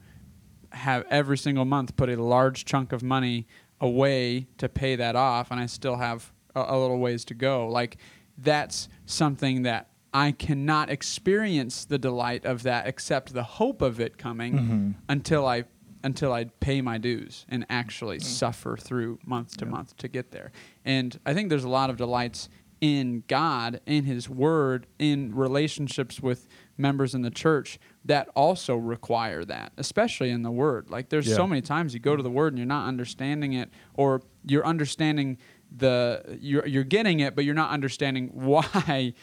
[0.73, 3.47] have every single month put a large chunk of money
[3.81, 7.69] away to pay that off, and I still have a, a little ways to go.
[7.69, 7.97] Like
[8.37, 14.17] that's something that I cannot experience the delight of that except the hope of it
[14.19, 14.95] coming Mhm.
[15.09, 15.65] until I
[16.05, 18.23] until I'd pay my dues and actually mm.
[18.23, 19.71] suffer through month to Yeah.
[19.73, 20.53] month to get there.
[20.85, 22.49] And I think there's a lot of delights
[22.81, 29.45] in God, in His Word, in relationships with members in the church that also require
[29.47, 30.91] that, especially in the Word.
[30.91, 31.37] Like there's Yeah.
[31.37, 34.67] so many times you go to the Word and you're not understanding it, or you're
[34.67, 35.39] understanding
[35.75, 39.15] the you're you're getting it, but you're not understanding why.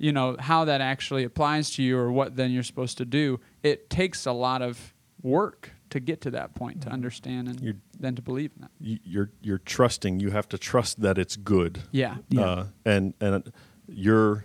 [0.00, 3.40] You know how that actually applies to you, or what then you're supposed to do.
[3.64, 7.78] It takes a lot of work to get to that point to understand and You're-
[7.98, 8.70] then to believe in that.
[8.80, 10.20] You- You're you're trusting.
[10.20, 11.80] You have to trust that it's good.
[11.92, 12.16] Yeah.
[12.28, 12.40] Yeah.
[12.42, 13.52] Uh, and and
[13.86, 14.44] you're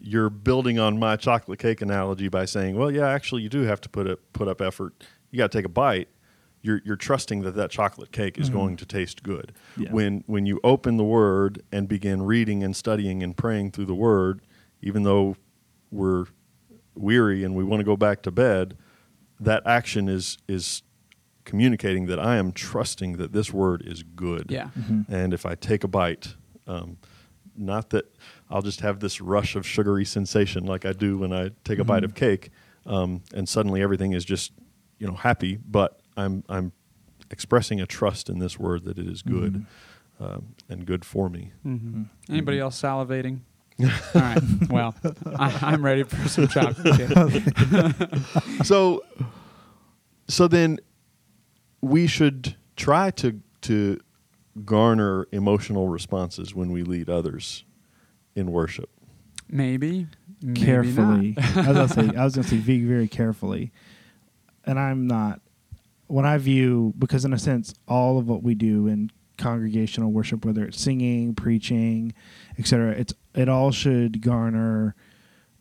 [0.00, 3.80] you're building on my chocolate cake analogy by saying, well, yeah, actually, you do have
[3.80, 5.04] to put it put up effort.
[5.30, 6.08] You got to take a bite.
[6.62, 8.54] You're you're trusting that that chocolate cake is Mhm.
[8.54, 9.52] going to taste good.
[9.76, 9.92] Yeah.
[9.92, 13.94] When when you open the Word and begin reading and studying and praying through the
[13.94, 14.40] Word,
[14.82, 15.36] even though
[15.90, 16.26] we're
[16.94, 18.76] weary and we want to go back to bed,
[19.40, 20.82] that action is is
[21.44, 24.46] communicating that I am trusting that this word is good.
[24.50, 24.70] Yeah.
[24.78, 25.06] Mhm.
[25.08, 26.34] And if I take a bite,
[26.66, 26.96] um,
[27.56, 28.06] not that
[28.48, 31.84] I'll just have this rush of sugary sensation like I do when I take a
[31.84, 32.06] bite Mhm.
[32.06, 32.50] of cake,
[32.86, 34.52] um, and suddenly everything is just
[34.98, 35.56] you know happy.
[35.56, 36.72] But I'm I'm
[37.30, 39.66] expressing a trust in this word that it is good
[40.20, 41.50] um, and good for me.
[41.66, 42.02] Mm-hmm.
[42.02, 42.08] Mhm.
[42.30, 43.40] Anybody else salivating?
[43.80, 44.40] All right.
[44.70, 44.94] Well,
[45.36, 47.42] I, I'm ready for some chocolate
[48.64, 49.02] so
[50.28, 50.78] so then
[51.80, 53.98] we should try to to
[54.64, 57.64] garner emotional responses when we lead others
[58.34, 58.90] in worship.
[59.48, 60.06] Maybe.
[60.40, 61.34] maybe carefully.
[61.36, 61.56] not.
[61.56, 63.72] I was gonna say I was gonna say very very carefully,
[64.64, 65.40] and I'm not.
[66.06, 70.44] When I view because in a sense all of what we do in congregational worship,
[70.44, 72.14] whether it's singing, preaching,
[72.58, 74.94] etc., it's it all should garner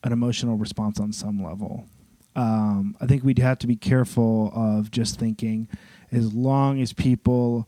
[0.04, 1.88] an emotional response on some level.
[2.36, 5.68] Um, I think we'd have to be careful of just thinking,
[6.12, 7.68] as long as people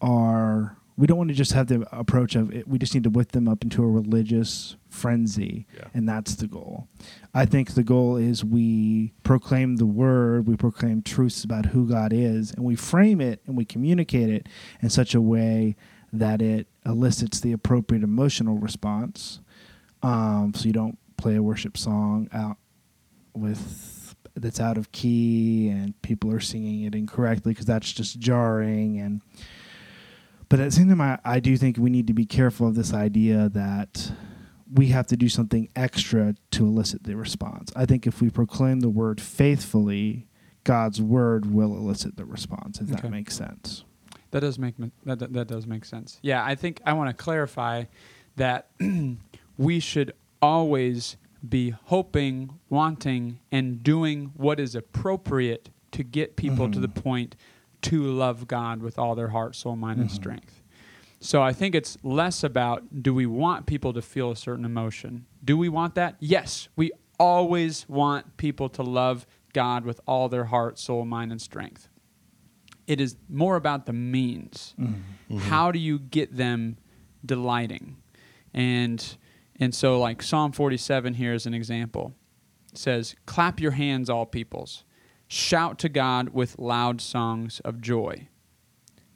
[0.00, 3.10] are, we don't want to just have the approach of it, we just need to
[3.10, 5.88] whip them up into a religious frenzy, Yeah.
[5.92, 6.86] and that's the goal.
[7.34, 12.12] I think the goal is we proclaim the word, we proclaim truths about who God
[12.12, 14.48] is, and we frame it and we communicate it
[14.80, 15.74] in such a way
[16.12, 19.40] that it elicits the appropriate emotional response.
[20.02, 22.58] Um, so you don't play a worship song out
[23.34, 28.98] with that's out of key and people are singing it incorrectly because that's just jarring
[28.98, 29.20] and
[30.48, 32.74] but at the same time I, I do think we need to be careful of
[32.74, 34.12] this idea that
[34.72, 38.80] we have to do something extra to elicit the response i think if we proclaim
[38.80, 40.26] the word faithfully
[40.64, 43.02] god's word will elicit the response if Okay.
[43.02, 43.84] that makes sense
[44.30, 44.74] That does make
[45.04, 46.18] that, that that does make sense.
[46.20, 47.84] Yeah, I think I want to clarify
[48.34, 48.66] that
[49.56, 51.16] we should always
[51.48, 57.00] be hoping, wanting, and doing what is appropriate to get people to the mm-hmm.
[57.00, 57.36] point
[57.84, 60.16] to love God with all their heart, soul, mind, and mm-hmm.
[60.16, 60.62] strength.
[61.20, 65.26] So I think it's less about do we want people to feel a certain emotion?
[65.44, 66.16] Do we want that?
[66.20, 71.40] Yes, we always want people to love God with all their heart, soul, mind, and
[71.40, 71.88] strength.
[72.86, 74.74] It is more about the means.
[74.78, 74.94] Mm-hmm.
[74.94, 75.38] Mm-hmm.
[75.38, 76.76] How do you get them
[77.24, 77.96] delighting?
[78.52, 79.16] And
[79.58, 82.14] and so like Psalm 47 here is an example.
[82.72, 84.84] It says, "Clap your hands all peoples.
[85.34, 88.28] Shout to God with loud songs of joy."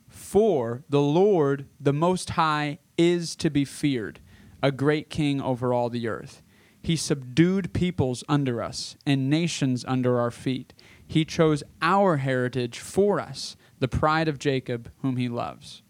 [0.08, 4.18] For the Lord, the Most High, is to be feared,
[4.60, 6.42] a great king over all the earth.
[6.82, 10.74] He subdued peoples under us and nations under our feet.
[11.06, 15.82] He chose our heritage for us, the pride of Jacob, whom he loves.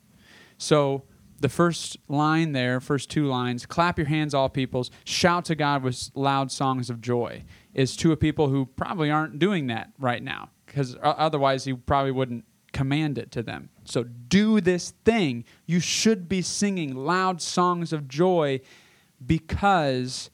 [0.59, 1.05] So
[1.41, 5.83] the first line there, first two lines, clap your hands, all peoples, shout to God
[5.83, 7.45] with loud songs of joy,
[7.79, 12.11] is to a people who probably aren't doing that right now, because otherwise he probably
[12.11, 13.69] wouldn't command it to them.
[13.85, 15.45] So do this thing.
[15.65, 18.63] You should be singing loud songs of joy
[19.25, 20.29] because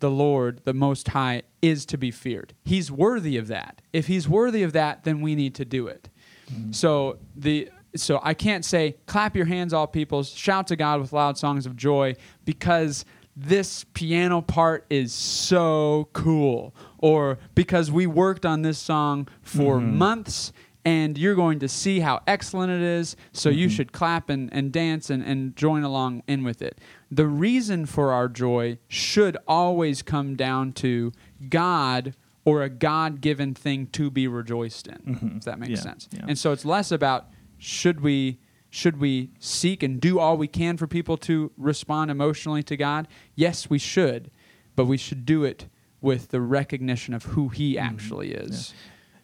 [0.00, 2.54] the Lord, the Most High, is to be feared.
[2.64, 3.80] He's worthy of that.
[3.92, 6.08] If He's worthy of that, then we need to do it.
[6.50, 6.72] Mm-hmm.
[6.72, 11.12] So the so I can't say clap your hands, all peoples, shout to God with
[11.12, 13.04] loud songs of joy because
[13.40, 19.96] this piano part is so cool, or because we worked on this song for mm-hmm.
[19.96, 20.52] months
[20.84, 23.76] and you're going to see how excellent it is, so you mm-hmm.
[23.76, 26.80] should clap and, and dance and, and join along in with it.
[27.10, 31.12] The reason for our joy should always come down to
[31.48, 32.14] God
[32.44, 35.36] or a God given thing to be rejoiced in, mm-hmm.
[35.36, 36.08] if that makes Yeah, sense.
[36.10, 36.24] yeah.
[36.26, 37.28] And so it's less about
[37.58, 38.38] should we
[38.70, 43.08] should we seek and do all we can for people to respond emotionally to God?
[43.34, 44.30] Yes, we should,
[44.76, 45.68] but we should do it
[46.00, 48.74] with the recognition of who He actually is.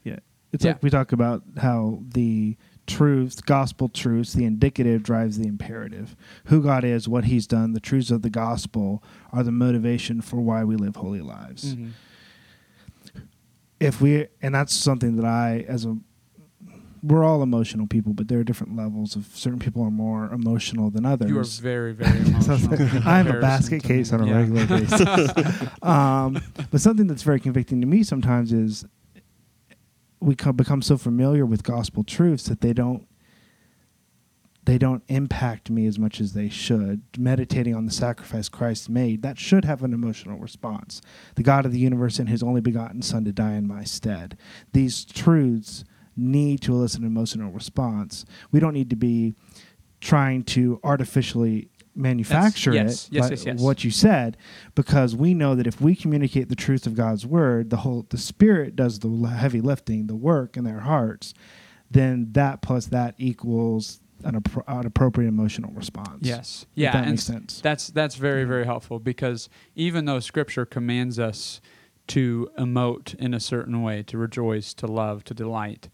[0.02, 0.18] Yeah.
[0.52, 0.72] It's Yeah.
[0.72, 6.16] like we talk about how the truths, gospel truths, the indicative drives the imperative.
[6.46, 10.40] Who God is, what He's done, the truths of the gospel are the motivation for
[10.40, 11.74] why we live holy lives.
[11.74, 11.90] Mhm.
[13.80, 15.96] If we, and that's something that I, as a,
[17.06, 20.88] we're all emotional people, but there are different levels of certain people are more emotional
[20.90, 21.28] than others.
[21.28, 23.02] You are very, very emotional.
[23.04, 24.36] I'm a basket case on a Yeah.
[24.38, 25.68] regular basis.
[25.82, 26.40] um,
[26.70, 28.86] but something that's very convicting to me sometimes is
[30.20, 33.06] we co- become so familiar with gospel truths that they don't
[34.66, 37.02] they don't impact me as much as they should.
[37.18, 41.02] Meditating on the sacrifice Christ made, that should have an emotional response.
[41.34, 44.38] The God of the universe and his only begotten Son to die in my stead.
[44.72, 45.84] These truths
[46.16, 48.24] need to elicit an emotional response.
[48.52, 49.34] We don't need to be
[50.00, 53.60] trying to artificially manufacture yes, it, yes, yes, yes.
[53.60, 54.36] what you said,
[54.74, 58.18] because we know that if we communicate the truth of God's word, the whole the
[58.18, 61.34] Spirit does the heavy lifting, the work in their hearts.
[61.90, 66.20] Then that plus that equals an, appro- an appropriate emotional response.
[66.22, 66.66] Yes.
[66.74, 66.92] Yeah.
[66.92, 67.60] that makes sense.
[67.60, 71.60] That's that's very very helpful because even though Scripture commands us
[72.08, 75.88] to emote in a certain way, to rejoice, to love, to delight,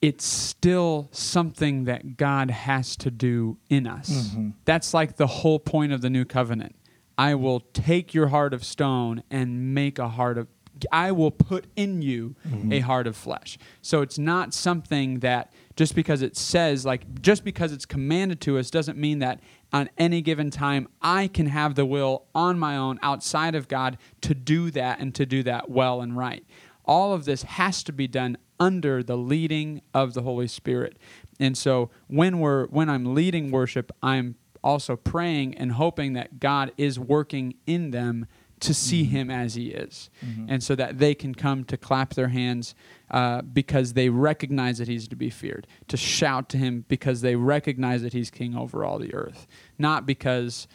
[0.00, 4.10] it's still something that God has to do in us.
[4.34, 4.54] Mhm.
[4.64, 6.76] That's like the whole point of the new covenant.
[7.16, 10.46] I will take your heart of stone and make a heart of
[10.92, 12.36] I will put in you
[12.70, 13.58] a heart of flesh.
[13.82, 18.58] So it's not something that just because it says like just because it's commanded to
[18.58, 19.40] us doesn't mean that
[19.72, 23.98] on any given time I can have the will on my own outside of God
[24.20, 26.44] to do that and to do that well and right.
[26.84, 30.96] All of this has to be done under the leading of the Holy Spirit.
[31.38, 36.72] And so when we're when I'm leading worship, I'm also praying and hoping that God
[36.76, 38.26] is working in them
[38.60, 40.10] to see Him as He is,
[40.48, 42.74] and so that they can come to clap their hands
[43.08, 47.36] uh, because they recognize that He's to be feared, to shout to Him because they
[47.36, 49.46] recognize that He's King over all the earth,
[49.78, 50.66] not because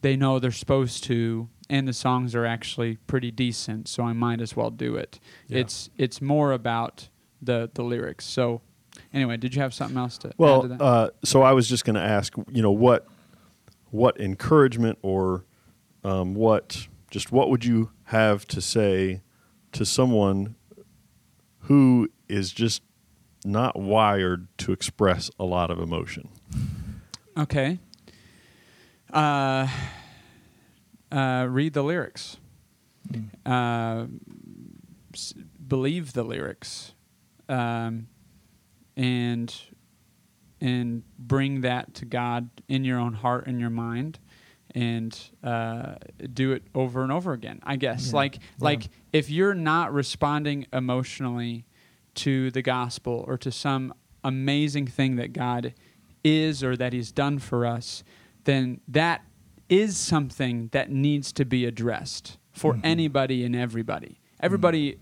[0.00, 4.40] they know they're supposed to and the songs are actually pretty decent so i might
[4.40, 5.18] as well do it.
[5.48, 5.58] Yeah.
[5.60, 7.08] it's it's more about
[7.42, 8.60] the the lyrics so
[9.12, 10.80] anyway did you have something else to add to Well, that?
[10.80, 13.06] uh, so I was just going to ask, you know, what
[13.90, 15.44] what encouragement or
[16.04, 19.20] um, what just what would you have to say
[19.72, 20.54] to someone
[21.66, 22.82] who is just
[23.44, 26.28] not wired to express a lot of emotion?
[27.36, 27.78] Okay.
[29.12, 29.68] Uh,
[31.10, 32.38] uh, read the lyrics.
[33.44, 34.06] Uh,
[35.12, 35.34] s-
[35.66, 36.94] believe the lyrics,
[37.52, 38.06] um,
[38.96, 39.54] and
[40.60, 44.18] and bring that to God in your own heart and your mind,
[44.74, 45.94] and uh,
[46.32, 47.58] do it over and over again.
[47.64, 48.16] I guess Yeah.
[48.16, 48.40] like Yeah.
[48.60, 51.64] like if you're not responding emotionally
[52.16, 53.92] to the gospel or to some
[54.22, 55.74] amazing thing that God
[56.22, 58.04] is or that He's done for us,
[58.44, 59.24] then that
[59.68, 62.80] is something that needs to be addressed for Mhm.
[62.84, 64.20] anybody and everybody.
[64.38, 64.98] Everybody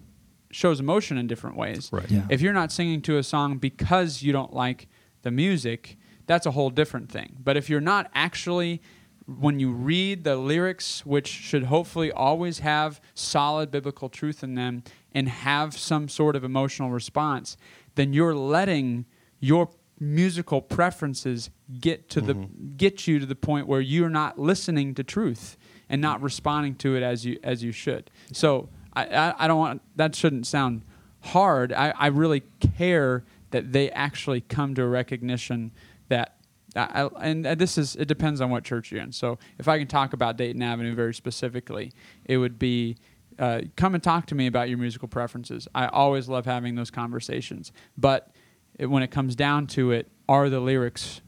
[0.51, 1.91] shows emotion in different ways.
[1.93, 2.11] Right.
[2.11, 2.27] Yeah.
[2.29, 4.89] If you're not singing to a song because you don't like
[5.23, 5.97] the music,
[6.27, 7.37] that's a whole different thing.
[7.43, 8.83] But if you're not actually,
[9.27, 14.83] when you read the lyrics, which should hopefully always have solid biblical truth in them
[15.13, 17.57] and have some sort of emotional response,
[17.95, 19.07] then you're letting
[19.41, 22.77] your musical preferences get to the mm-hmm.
[22.77, 25.59] get you to the point where you're not listening to truth
[25.91, 28.11] and not responding to it as you as you should.
[28.33, 30.83] So I, I, I don't want that shouldn't sound
[31.21, 31.73] hard.
[31.73, 32.43] I, I really
[32.77, 35.73] care that they actually come to a recognition
[36.09, 36.37] that
[36.77, 39.13] I, I- and this is it depends on what church you're in.
[39.13, 41.93] So if I can talk about Dayton Avenue very specifically,
[42.25, 42.97] it would be
[43.39, 45.67] uh, come and talk to me about your musical preferences.
[45.75, 48.31] I always love having those conversations, but
[48.79, 51.23] it, when it comes down to it, are the lyrics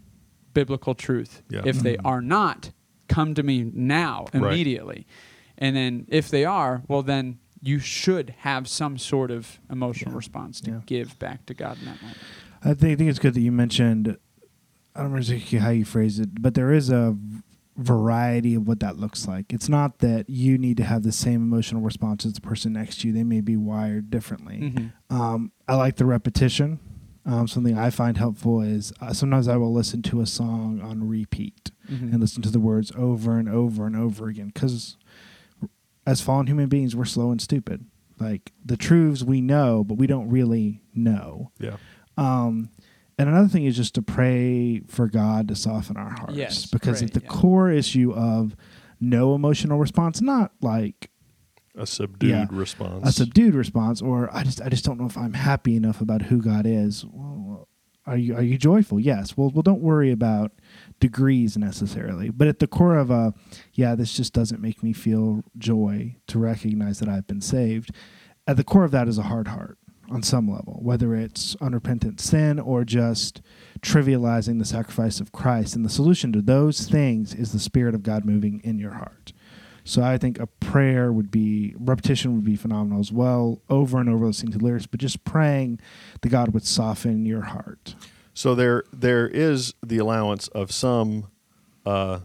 [0.53, 1.43] biblical truth?
[1.49, 1.63] Yeah.
[1.65, 2.01] If they Mhm.
[2.05, 2.71] are not,
[3.09, 4.43] come to me now Right.
[4.53, 5.07] immediately.
[5.59, 10.17] And then if they are, well then you should have some sort of emotional Yeah.
[10.17, 10.81] response to Yeah.
[10.87, 12.19] give back to God in that moment.
[12.65, 14.09] I think, I think it's good that you mentioned.
[14.95, 17.17] I don't remember exactly how you phrased it, but there is a
[17.77, 19.53] variety of what that looks like.
[19.53, 23.01] It's not that you need to have the same emotional response as the person next
[23.01, 23.15] to you.
[23.15, 24.59] They may be wired differently.
[24.75, 24.93] Mhm.
[25.17, 26.79] Um, I like the repetition.
[27.25, 31.07] Um, something I find helpful is uh, sometimes I will listen to a song on
[31.09, 32.13] repeat Mhm.
[32.13, 34.97] and listen to the words over and over and over again because
[36.07, 37.85] as fallen human beings, we're slow and stupid.
[38.19, 41.51] Like the truths we know, but we don't really know.
[41.59, 41.77] Yeah.
[42.17, 42.71] Um,
[43.19, 46.35] and another thing is just to pray for God to soften our hearts.
[46.35, 47.29] Yes, because pray, at the yeah.
[47.29, 48.55] core issue of
[49.01, 51.11] no emotional response, not like
[51.77, 52.47] A subdued Yeah.
[52.51, 53.09] response.
[53.09, 56.23] a subdued response, or I just I just don't know if I'm happy enough about
[56.23, 57.05] who God is.
[57.05, 57.32] Well,
[58.07, 58.99] are you are you joyful?
[58.99, 59.37] Yes.
[59.37, 60.53] Well, well, don't worry about
[60.99, 63.35] degrees necessarily, but at the core of a
[63.75, 67.93] yeah, this just doesn't make me feel joy to recognize that I've been saved.
[68.47, 69.79] At the core of that is a hard heart
[70.11, 73.41] on some level, whether it's unrepentant sin or just
[73.81, 75.75] trivializing the sacrifice of Christ.
[75.75, 79.33] And the solution to those things is the Spirit of God moving in your heart.
[79.85, 84.09] So I think a prayer would be repetition would be phenomenal as well, over and
[84.09, 85.81] over listening to lyrics, but just praying
[86.21, 87.95] that God would soften your heart.
[88.35, 91.29] So there there is the allowance of some
[91.85, 92.21] uh,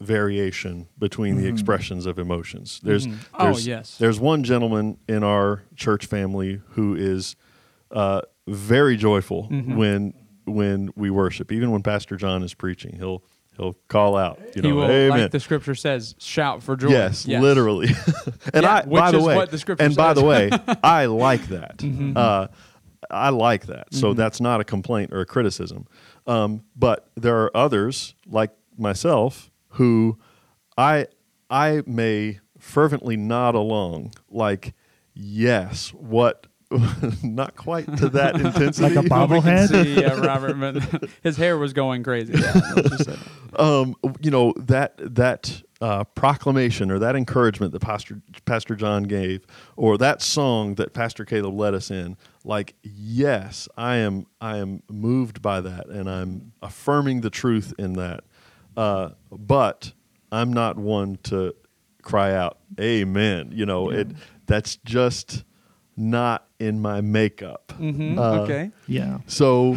[0.00, 1.50] variation between the Mhm.
[1.52, 2.80] expressions of emotions.
[2.82, 3.14] There's, Mhm.
[3.34, 3.98] Oh, there's yes.
[3.98, 7.36] There's one gentleman in our church family who is
[7.90, 9.76] uh, very joyful Mhm.
[9.76, 10.14] when
[10.46, 11.50] when we worship.
[11.52, 13.22] Even when Pastor John is preaching, he'll
[13.60, 15.20] he'll call out, you he know, will, Amen.
[15.20, 16.88] like the scripture says, shout for joy.
[16.90, 17.88] Yes, literally.
[18.54, 20.50] and Yeah, I, which by the is way, what the scripture and by the way,
[20.82, 21.78] I like that.
[21.78, 22.16] Mhm.
[22.16, 22.48] Uh,
[23.10, 23.92] I like that.
[23.94, 24.16] So Mhm.
[24.16, 25.86] that's not a complaint or a criticism.
[26.26, 30.18] Um, but there are others like myself who
[30.78, 31.06] I
[31.48, 34.74] I may fervently nod along, like,
[35.14, 36.46] yes, what.
[37.24, 38.94] not quite to that intensity.
[38.94, 40.00] Like a Well, we bobblehead?
[40.00, 42.34] yeah, Robert, but his hair was going crazy.
[42.34, 42.52] Yeah,
[43.52, 44.08] let's just say that.
[44.08, 49.46] um, you know that that uh, proclamation or that encouragement that Pastor Pastor John gave,
[49.76, 52.16] or that song that Pastor Caleb led us in.
[52.44, 57.94] Like, yes, I am I am moved by that, and I'm affirming the truth in
[57.94, 58.24] that.
[58.76, 59.92] Uh, but
[60.32, 61.54] I'm not one to
[62.02, 64.08] cry out, "Amen." You know, it
[64.46, 65.44] that's just
[65.96, 67.72] not in my makeup.
[67.80, 68.70] Mhm, Uh, okay.
[68.86, 69.18] Yeah.
[69.26, 69.76] So,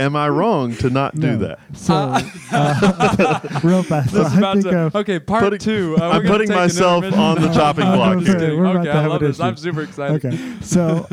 [0.00, 1.36] am I wrong to not do No.
[1.38, 1.58] that?
[1.74, 4.12] So, uh, real fast.
[4.12, 5.94] This is I about think to, of- okay, part Putting- two.
[5.96, 7.24] Uh, we're I'm gonna putting take an myself intermission.
[7.38, 8.08] on the chopping I block.
[8.14, 8.58] gonna Just say, kidding.
[8.58, 9.40] we're about okay, to I have love an this.
[9.40, 10.24] I'm super excited.
[10.24, 10.56] Okay.
[10.62, 11.08] So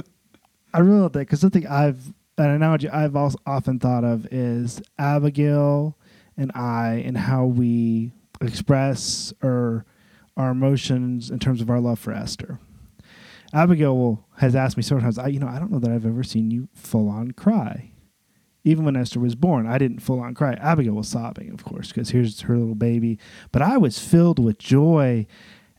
[0.74, 4.82] I really like that because something I've an analogy I've also often thought of is
[5.00, 5.98] Abigail
[6.38, 8.12] and I and how we
[8.42, 9.86] express or
[10.36, 12.60] our emotions in terms of our love for Esther.
[13.54, 16.06] Abigail will, has asked me several times, I, you know, I don't know that I've
[16.06, 17.92] ever seen you full on cry.
[18.68, 20.54] Even when Esther was born, I didn't full on cry.
[20.56, 23.18] Abigail was sobbing, of course, because here's her little baby.
[23.54, 25.26] But I was filled with joy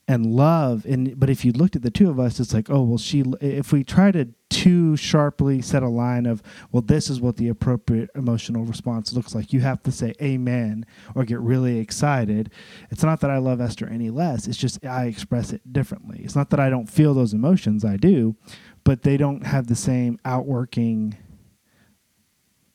[0.08, 0.86] and love.
[0.86, 3.24] And but if you looked at the two of us, it's like, oh well, she.
[3.42, 7.48] If we try to too sharply set a line of, well, this is what the
[7.48, 9.52] appropriate emotional response looks like.
[9.52, 12.50] You have to say amen or get really excited.
[12.90, 14.48] It's not that I love Esther any less.
[14.48, 16.22] It's just I express it differently.
[16.24, 17.84] It's not that I don't feel those emotions.
[17.84, 18.34] I do,
[18.82, 21.18] but they don't have the same outworking.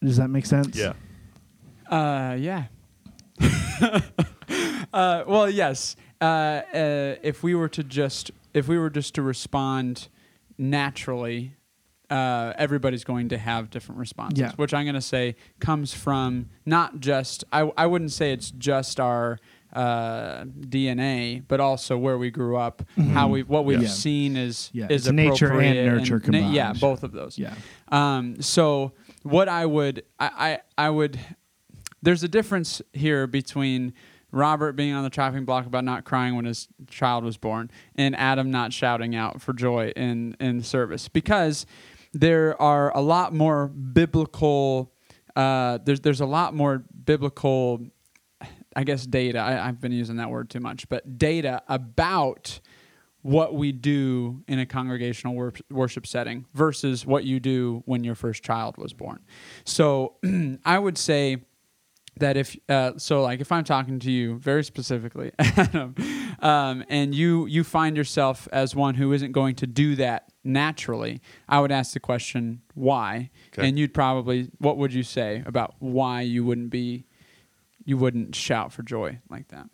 [0.03, 0.75] Does that make sense?
[0.75, 0.93] Yeah.
[1.89, 2.65] Uh, yeah.
[4.93, 5.95] uh, well, yes.
[6.21, 10.07] Uh, uh, if we were to just, if we were just to respond
[10.57, 11.55] naturally,
[12.09, 14.39] uh, everybody's going to have different responses.
[14.39, 14.51] Yeah.
[14.55, 17.43] Which I'm going to say comes from not just.
[17.51, 19.39] I I wouldn't say it's just our.
[19.75, 22.83] Uh, DNA, but also where we grew up,
[23.13, 23.87] how we what we've Yeah.
[23.87, 27.39] seen is Yeah, is it's nature and appropriate nurture na- yeah, both of those.
[27.39, 27.55] Yeah.
[27.87, 28.91] Um, so
[29.23, 31.19] what I would I, I I would
[32.01, 33.93] there's a difference here between
[34.31, 38.15] Robert being on the chopping block about not crying when his child was born and
[38.15, 41.07] Adam not shouting out for joy in in service.
[41.07, 41.65] Because
[42.13, 44.91] there are a lot more biblical
[45.35, 47.81] uh, there's there's a lot more biblical
[48.75, 52.59] I guess data I, I've been using that word too much but data about
[53.23, 58.15] what we do in a congregational wor- worship setting versus what you do when your
[58.15, 59.19] first child was born.
[59.65, 60.15] So
[60.65, 61.37] I would say
[62.19, 65.95] that if uh, so, like if I'm talking to you very specifically, Adam,
[66.39, 71.21] um, and you you find yourself as one who isn't going to do that naturally,
[71.49, 73.67] I would ask the question why, Okay.
[73.67, 77.05] and you'd probably what would you say about why you wouldn't be
[77.85, 79.67] you wouldn't shout for joy like that?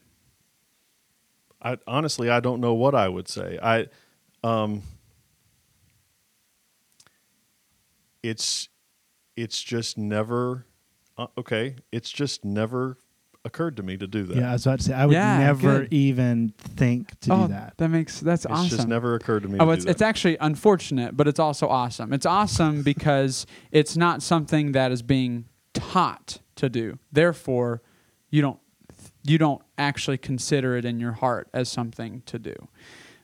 [1.61, 3.59] I honestly I don't know what I would say.
[3.61, 3.87] I
[4.43, 4.83] um
[8.23, 8.69] it's
[9.35, 10.65] it's just never
[11.17, 12.97] uh, okay, it's just never
[13.45, 14.37] occurred to me to do that.
[14.37, 15.93] Yeah, I was about to say I would Yeah, never good.
[15.93, 17.73] even think to oh, do that.
[17.77, 18.65] that makes that's it's awesome.
[18.65, 21.39] It's just never occurred to me Oh, to it's, do it's actually unfortunate, but it's
[21.39, 22.13] also awesome.
[22.13, 26.99] It's awesome because it's not something that is being taught to do.
[27.11, 27.81] Therefore,
[28.29, 28.59] you don't
[29.23, 32.55] you don't actually consider it in your heart as something to do.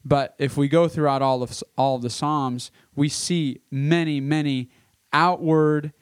[0.04, 4.70] But if we go throughout all of all of the Psalms, we see many many
[5.12, 5.94] outward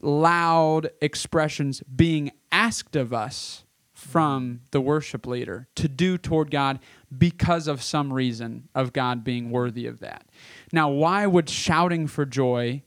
[0.00, 6.78] loud expressions being asked of us from the worship leader to do toward God
[7.16, 10.24] because of some reason of God being worthy of that.
[10.72, 12.84] Now, why would shouting for joy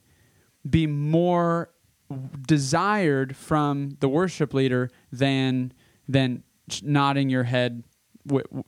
[0.68, 1.70] be more
[2.48, 5.74] desired from the worship leader than
[6.08, 6.44] than
[6.84, 7.84] nodding your head
[8.26, 8.64] wi- w-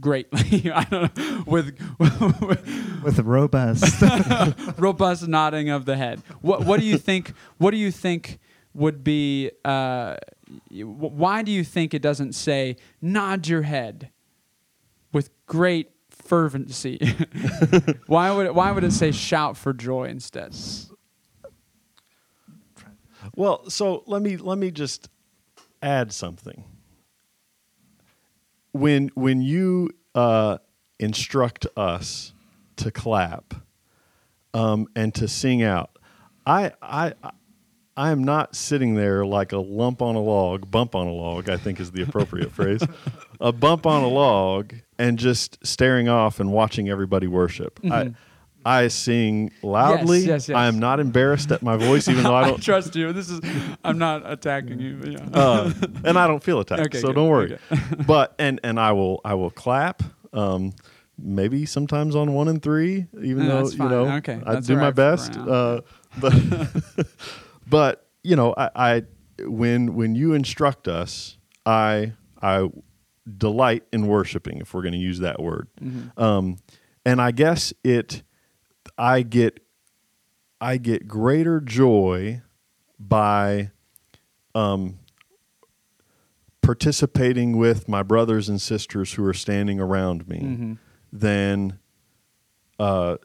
[0.00, 0.70] greatly?
[0.74, 4.02] I don't know with, with With robust.
[4.78, 6.20] robust nodding of the head.
[6.40, 7.32] What what do you think?
[7.58, 8.38] What do you think
[8.74, 9.50] would be?
[9.64, 10.16] Uh,
[10.70, 14.10] why do you think it doesn't say nod your head
[15.12, 16.98] with great fervency?
[18.06, 20.54] why would it, why would it say shout for joy instead?
[23.36, 25.08] Well, so let me let me just
[25.82, 26.64] add something.
[28.72, 30.58] When when you uh,
[30.98, 32.32] instruct us
[32.76, 33.54] to clap
[34.54, 35.98] um, and to sing out,
[36.46, 37.14] I I
[37.96, 41.48] I am not sitting there like a lump on a log, bump on a log.
[41.48, 42.82] I think is the appropriate phrase.
[43.40, 47.78] A bump on a log and just staring off and watching everybody worship.
[47.84, 48.14] I
[48.68, 50.20] I sing loudly.
[50.20, 50.28] Mm-hmm.
[50.28, 50.56] yes, yes.
[50.56, 52.62] I am not embarrassed at my voice, even though I I don't.
[52.62, 53.12] trust you.
[53.12, 53.40] This is
[53.84, 55.00] I'm not attacking you.
[55.04, 55.28] Yeah.
[55.32, 55.72] uh,
[56.04, 57.58] and I don't feel attacked, Okay, so good, don't worry.
[57.72, 57.84] okay.
[58.06, 60.02] but and and I will I will clap.
[60.32, 60.72] Um,
[61.16, 64.90] maybe sometimes on one and three, even Yeah, though you know Okay, I do my
[64.90, 65.36] best.
[65.36, 65.80] Uh,
[66.20, 66.32] but
[67.66, 69.02] but you know I, I
[69.46, 72.12] when when you instruct us, I
[72.42, 72.68] I
[73.36, 74.58] delight in worshiping.
[74.58, 76.20] If we're going to use that word, Mm-hmm.
[76.22, 76.56] um,
[77.04, 78.22] and I guess it
[78.98, 79.60] I get
[80.60, 82.42] I get greater joy
[82.98, 83.70] by
[84.56, 84.98] um,
[86.62, 90.72] participating with my brothers and sisters who are standing around me Mm-hmm.
[91.12, 91.78] than
[92.78, 93.16] uh,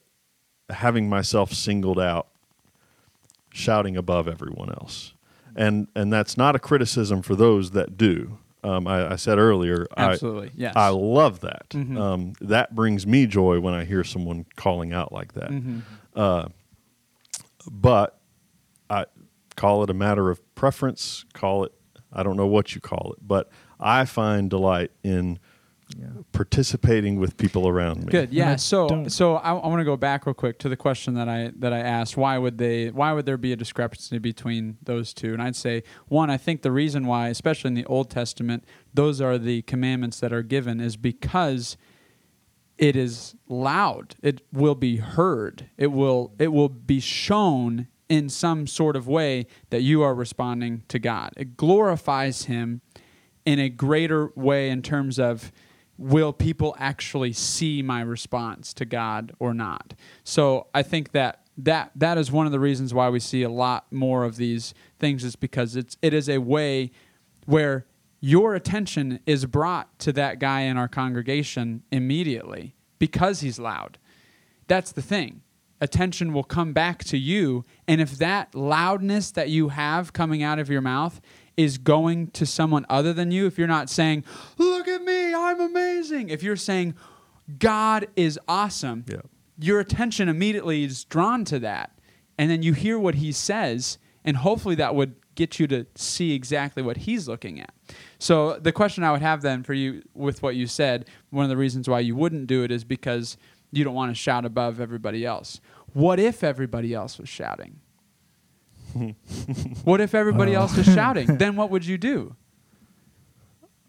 [0.70, 2.28] having myself singled out,
[3.52, 5.14] shouting above everyone else.
[5.56, 8.38] And and that's not a criticism for those that do.
[8.64, 10.52] Um, I, I said earlier, I, Absolutely.
[10.56, 10.74] yes.
[10.76, 11.70] I love that.
[11.72, 11.98] Mhm.
[12.00, 15.50] Um, that brings me joy when I hear someone calling out like that.
[15.52, 15.82] Mhm.
[16.16, 16.48] Uh,
[17.70, 18.20] but
[18.90, 19.06] I
[19.56, 21.26] call it a matter of preference.
[21.34, 21.74] Call it
[22.16, 23.50] I don't know what you call it, but
[23.80, 25.40] I find delight in
[25.98, 26.08] Yeah.
[26.32, 28.12] participating with people around me.
[28.12, 28.34] Good.
[28.34, 28.54] Yeah.
[28.54, 31.14] I So don't- so I, I want to go back real quick to the question
[31.16, 32.18] that I that I asked.
[32.18, 32.90] Why would they?
[32.90, 35.34] Why would there be a discrepancy between those two?
[35.34, 36.30] And I'd say one.
[36.30, 38.64] I think the reason why, especially in the Old Testament,
[38.94, 41.78] those are the commandments that are given, is because
[42.78, 44.16] it is loud.
[44.24, 45.70] It will be heard.
[45.78, 50.84] It will it will be shown in some sort of way that you are responding
[50.88, 51.34] to God.
[51.38, 52.82] It glorifies Him
[53.46, 55.52] in a greater way in terms of
[55.98, 59.94] will people actually see my response to God or not.
[60.24, 63.50] So I think that that that is one of the reasons why we see a
[63.50, 66.92] lot more of these things is because it's it is a way
[67.46, 67.86] where
[68.20, 73.98] your attention is brought to that guy in our congregation immediately because he's loud.
[74.68, 75.42] That's the thing.
[75.82, 77.66] Attention will come back to you.
[77.86, 81.20] And if that loudness that you have coming out of your mouth
[81.58, 84.24] is going to someone other than you, if you're not saying,
[85.08, 86.96] at me, I'm amazing, if you're saying,
[87.60, 89.18] God is awesome, Yeah.
[89.60, 91.92] your attention immediately is drawn to that.
[92.38, 96.34] And then you hear what he says, and hopefully that would get you to see
[96.34, 97.74] exactly what he's looking at.
[98.20, 101.50] So the question I would have then for you with what you said, one of
[101.50, 103.38] the reasons why you wouldn't do it is because
[103.72, 105.60] you don't want to shout above everybody else.
[105.94, 107.80] What if everybody else was shouting?
[109.84, 110.62] what if everybody Oh.
[110.62, 111.38] else was shouting?
[111.38, 112.36] then what would you do?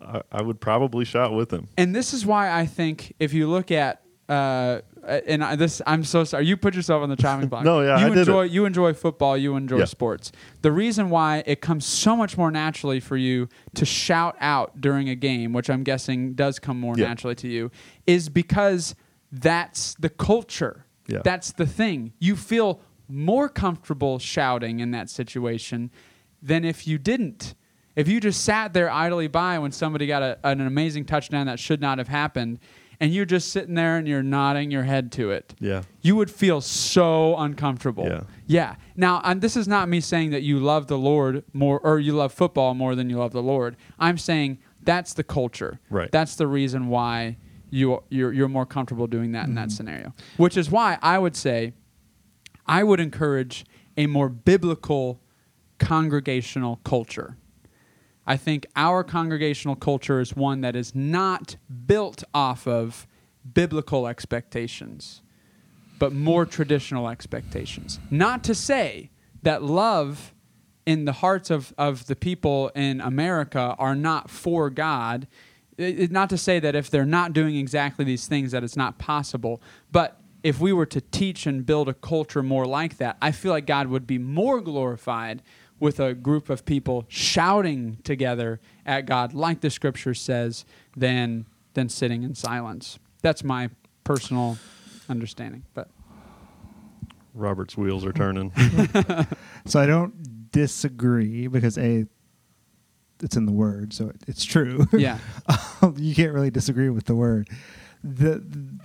[0.05, 1.69] I, I would probably shout with him.
[1.77, 4.81] and this is why I think if you look at uh,
[5.27, 6.47] and I, this, I'm so sorry.
[6.47, 7.63] You put yourself on the chopping block.
[7.63, 9.37] No, yeah, you I did enjoy you enjoy football.
[9.37, 9.85] You enjoy Yeah.
[9.85, 10.33] sports.
[10.63, 15.11] The reason why it comes so much more naturally for you to shout out during
[15.11, 17.09] a game, which I'm guessing does come more Yeah.
[17.09, 17.71] naturally to you,
[18.07, 18.95] is because
[19.31, 20.87] that's the culture.
[21.07, 21.21] Yeah.
[21.23, 22.15] That's the thing.
[22.19, 25.91] You feel more comfortable shouting in that situation
[26.41, 27.55] than if you didn't.
[27.97, 31.59] If you just sat there idly by when somebody got a, an amazing touchdown that
[31.59, 32.59] should not have happened,
[33.01, 35.83] and you're just sitting there and you're nodding your head to it, Yeah.
[36.01, 38.07] you would feel so uncomfortable.
[38.07, 38.23] Yeah.
[38.47, 38.77] Yeah.
[38.97, 42.13] Now, and this is not me saying that you love the Lord more or you
[42.15, 43.77] love football more than you love the Lord.
[43.99, 45.81] I'm saying that's the culture.
[45.91, 46.11] Right.
[46.11, 47.37] That's the reason why
[47.71, 49.77] you you're you're more comfortable doing that in that mm-hmm.
[49.77, 50.15] scenario.
[50.37, 51.73] Which is why I would say
[52.67, 53.65] I would encourage
[53.97, 55.21] a more biblical
[55.79, 57.37] congregational culture.
[58.27, 61.57] I think our congregational culture is one that is not
[61.87, 63.07] built off of
[63.53, 65.21] biblical expectations,
[65.99, 68.01] but more traditional expectations.
[68.11, 69.11] Not to say
[69.43, 70.33] that love
[70.87, 75.27] in the hearts of, of the people in America are not for God.
[75.77, 78.77] It- it- not to say that if they're not doing exactly these things that it's
[78.77, 79.61] not possible,
[79.93, 83.51] but if we were to teach and build a culture more like that, I feel
[83.53, 85.43] like God would be more glorified
[85.81, 90.65] with a group of people shouting together at God, like the scripture says,
[90.97, 92.99] than than sitting in silence.
[93.23, 93.71] That's my
[94.05, 94.59] personal
[95.09, 95.65] understanding.
[95.75, 95.89] But
[97.35, 98.53] Robert's wheels are turning.
[99.67, 102.05] So I don't disagree because a
[103.23, 104.87] it's in the word, so it's true.
[104.93, 105.19] yeah,
[105.81, 107.49] um, you can't really disagree with the word.
[108.03, 108.45] The,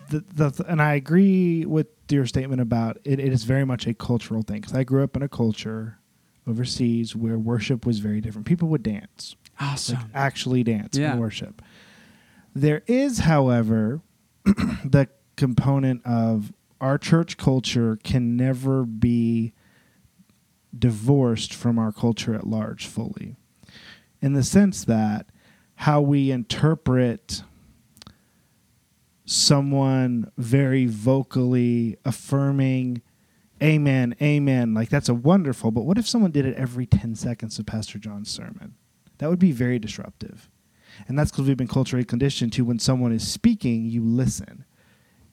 [0.10, 3.20] the, the, and I agree with your statement about it.
[3.20, 5.99] It is very much a cultural thing because I grew up in a culture
[6.48, 8.48] overseas where worship was very different.
[8.48, 9.98] People would dance, awesome.
[9.98, 11.12] like actually dance Yeah.
[11.12, 11.62] and worship.
[12.56, 14.02] There is, however,
[14.46, 19.54] the component of our church culture can never be
[20.78, 23.36] divorced from our culture at large fully
[24.22, 25.26] in the sense that
[25.76, 27.42] how we interpret
[29.26, 33.02] someone very vocally affirming
[33.62, 34.74] amen amen.
[34.74, 38.00] Like that's a wonderful but what if someone did it every 10 seconds of pastor
[38.00, 38.76] john's sermon?
[39.18, 40.50] That would be very disruptive.
[41.08, 44.66] And that's because we've been culturally conditioned to when someone is speaking you listen.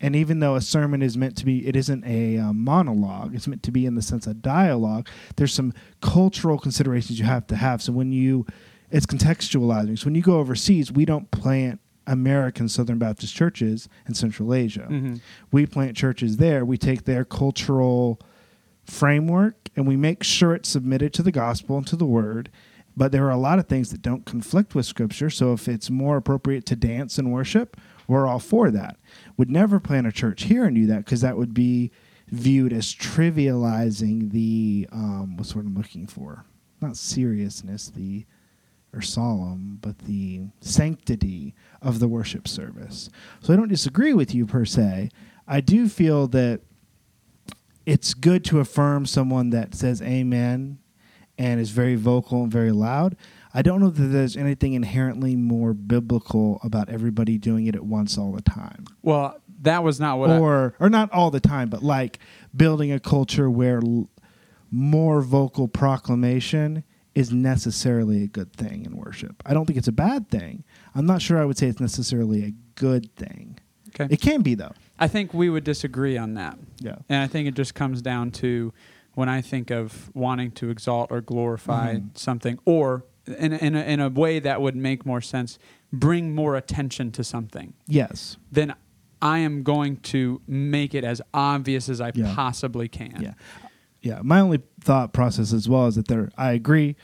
[0.00, 3.46] And even though a sermon is meant to be it isn't a uh, monologue it's
[3.46, 7.56] meant to be in the sense of dialogue there's some cultural considerations you have to
[7.56, 7.82] have.
[7.82, 8.46] So when you
[8.90, 9.98] it's contextualizing.
[9.98, 14.86] So when you go overseas we don't plant american southern baptist churches in central asia.
[14.90, 15.20] Mhm.
[15.50, 16.64] we plant churches there.
[16.64, 18.20] We take their cultural
[18.84, 22.50] framework and we make sure it's submitted to the gospel and to the word.
[22.96, 25.28] But there are a lot of things that don't conflict with scripture.
[25.28, 27.76] So if it's more appropriate to dance and worship
[28.08, 28.96] we're all for that.
[29.36, 31.90] Would never plant a church here and do that because that would be
[32.28, 36.44] viewed as trivializing the um, what's what i'm looking for?
[36.80, 38.24] Not seriousness the
[38.92, 41.54] or solemn but the sanctity
[41.86, 43.08] of the worship service
[43.40, 45.08] so i don't disagree with you per se
[45.46, 46.60] i do feel that
[47.84, 50.78] it's good to affirm someone that says amen
[51.38, 53.14] and is very vocal and very loud.
[53.52, 58.16] I don't know that there's anything inherently more biblical about everybody doing it at once
[58.18, 58.86] all the time.
[59.02, 62.18] Well, that was not what I, or or not all the time, but like
[62.56, 64.08] building a culture where l-
[64.70, 66.84] more vocal proclamation
[67.16, 69.42] is necessarily a good thing in worship.
[69.46, 70.62] I don't think it's a bad thing.
[70.94, 73.58] I'm not sure I would say it's necessarily a good thing.
[73.88, 74.06] Okay.
[74.12, 74.72] It can be though.
[74.98, 76.58] I think we would disagree on that.
[76.78, 76.96] Yeah.
[77.08, 78.72] And I think it just comes down to
[79.14, 82.16] when I think of wanting to exalt or glorify Mhm.
[82.18, 85.58] something, or in a, in, a, in a way that would make more sense,
[85.90, 88.36] bring more attention to something, Yes.
[88.52, 88.74] then
[89.22, 92.34] I am going to make it as obvious as I Yeah.
[92.34, 93.18] possibly can.
[93.22, 93.32] Yeah.
[94.06, 94.20] Yeah.
[94.22, 96.96] My only thought process as well is that there I agree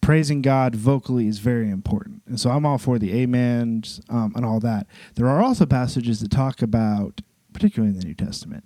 [0.00, 2.22] praising God vocally is very important.
[2.26, 4.86] And so I'm all for the amens um, and all that.
[5.14, 7.20] There are also passages that talk about,
[7.52, 8.64] particularly in the New Testament,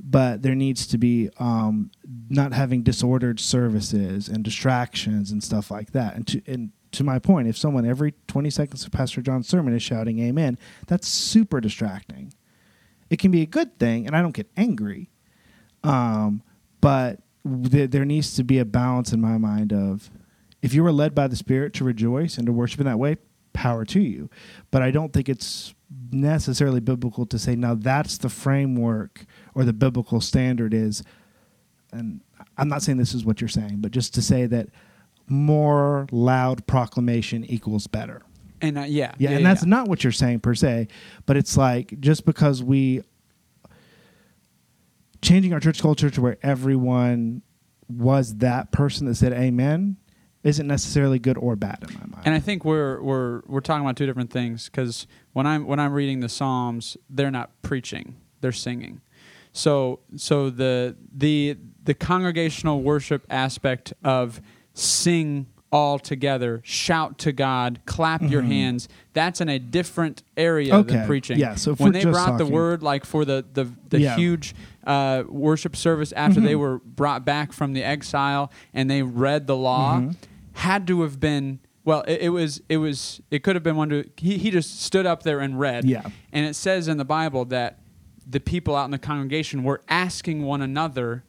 [0.00, 1.90] but there needs to be um,
[2.28, 6.14] not having disordered services and distractions and stuff like that.
[6.14, 9.74] And to, and to my point, if someone every 20 seconds of Pastor John's sermon
[9.74, 12.32] is shouting amen, that's super distracting.
[13.10, 15.10] It can be a good thing, and I don't get angry.
[15.84, 16.42] Um,
[16.80, 17.20] but
[17.70, 20.10] th- there needs to be a balance in my mind of
[20.62, 23.16] if you were led by the Spirit to rejoice and to worship in that way,
[23.52, 24.30] power to you.
[24.70, 25.74] But I don't think it's
[26.10, 29.24] necessarily biblical to say now that's the framework
[29.54, 31.02] or the biblical standard is.
[31.92, 32.20] And
[32.56, 34.68] I'm not saying this is what you're saying, but just to say that
[35.28, 38.22] more loud proclamation equals better.
[38.60, 40.88] And uh, yeah, Yeah, and that's not what you're saying per se,
[41.26, 43.02] but it's like just because we
[45.22, 47.42] changing our church culture to where everyone
[47.88, 49.96] was that person that said amen
[50.44, 52.22] isn't necessarily good or bad in my mind.
[52.24, 55.80] And I think we're we're we're talking about two different things because when I'm when
[55.80, 59.00] I'm reading the Psalms, they're not preaching; they're singing.
[59.52, 64.40] So so the the the congregational worship aspect of
[64.74, 68.88] sing all together, shout to God, clap your hands.
[69.12, 70.80] That's in a different area Mm-hmm.
[70.80, 70.94] Okay.
[70.96, 71.38] than preaching.
[71.38, 74.16] Yeah, so when they brought the word like for the the, the Yeah.
[74.16, 74.54] huge
[74.86, 76.58] uh, worship service after they Mhm.
[76.60, 80.16] were brought back from the exile and they read the law Mhm.
[80.54, 83.90] had to have been well it, it was it was it could have been one
[83.90, 86.02] to he, he just stood up there and read Yeah.
[86.32, 87.78] and it says in the bible that
[88.26, 91.24] the people out in the congregation were asking one another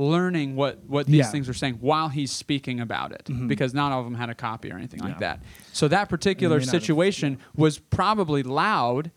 [0.00, 1.24] learning what what these Yeah.
[1.30, 3.48] things are saying while he's speaking about it Mhm.
[3.48, 5.42] because not all of them had a copy or anything like that
[5.72, 9.10] so that particular not have- situation was probably loud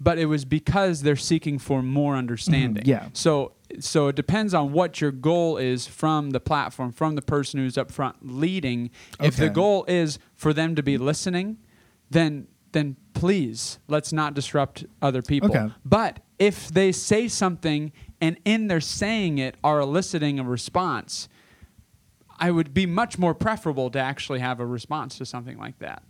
[0.00, 2.90] but it was because they're seeking for more understanding Mm-hmm.
[2.90, 3.08] yeah.
[3.12, 7.58] so so it depends on what your goal is from the platform, from the person
[7.58, 8.90] who's up front leading.
[9.20, 11.56] If the goal is for them to be listening,
[12.10, 15.48] then then please let's not disrupt other people.
[15.50, 15.72] Okay.
[15.84, 21.28] But if they say something and in their saying it are eliciting a response,
[22.38, 26.02] I would be much more preferable to actually have a response to something like that.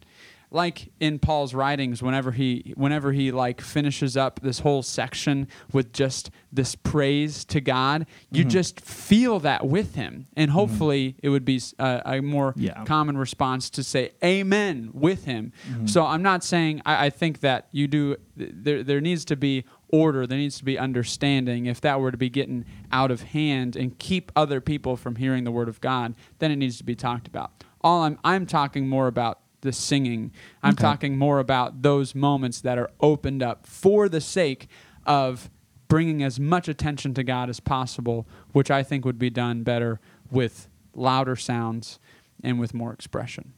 [0.51, 5.93] Like in Paul's writings, whenever he whenever he like finishes up this whole section with
[5.93, 8.51] just this praise to God, you Mhm.
[8.51, 12.85] just feel that with him, and hopefully it would be a more Yeah.
[12.85, 15.53] common response to say Amen with him.
[15.69, 15.91] Mhm.
[15.91, 18.17] So I'm not saying I, I think that you do.
[18.37, 19.65] There there needs to be
[19.95, 20.27] order.
[20.27, 21.67] There needs to be understanding.
[21.67, 25.45] If that were to be getting out of hand and keep other people from hearing
[25.45, 27.53] the word of God, then it needs to be talked about.
[27.81, 30.33] All I'm I'm talking more about the singing.
[30.63, 30.83] I'm Okay.
[30.83, 34.69] talking more about those moments that are opened up for the sake
[35.07, 35.49] of
[35.89, 40.01] bringing as much attention to God as possible, which I think would be done better
[40.31, 41.99] with louder sounds
[42.43, 43.53] and with more expression.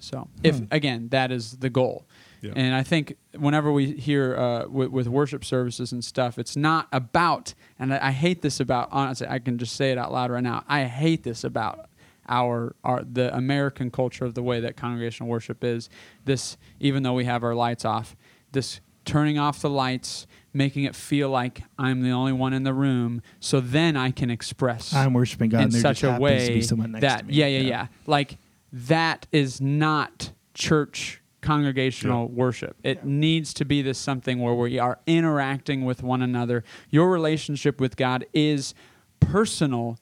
[0.00, 0.64] So, if Hmm.
[0.70, 2.06] again, that is the goal.
[2.40, 2.52] Yeah.
[2.54, 6.88] And I think whenever we hear uh, with, with worship services and stuff, it's not
[6.92, 10.30] about, and I, I hate this about, honestly, I can just say it out loud
[10.30, 10.64] right now.
[10.68, 11.88] I hate this about
[12.28, 15.88] our, our the American culture of the way that congregational worship is.
[16.24, 18.16] This, even though we have our lights off,
[18.52, 22.74] this turning off the lights, making it feel like I'm the only one in the
[22.74, 26.52] room, so then I can express I'm worshiping God in there such a way to
[26.52, 27.34] be someone next that to me.
[27.34, 28.36] yeah, yeah yeah like
[28.72, 32.76] that is not church congregational worship.
[32.82, 36.64] It needs to be this something where we are interacting with one another.
[36.90, 38.74] Your relationship with god is
[39.20, 39.98] personal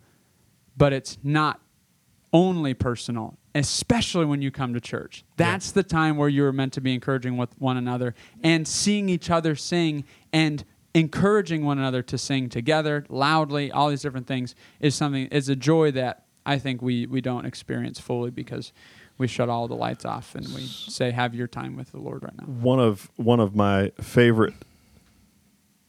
[0.77, 1.61] but it's not
[2.33, 5.25] only personal especially when you come to church.
[5.39, 9.31] That's the time where you're meant to be encouraging with one another and seeing each
[9.31, 10.63] other sing and
[10.93, 13.73] encouraging one another to sing together loudly.
[13.73, 17.45] All these different things is something is a joy that i think we we don't
[17.45, 18.73] experience fully because
[19.19, 22.23] we shut all the lights off and we say have your time with the lord
[22.23, 24.55] right now one of one of my favorite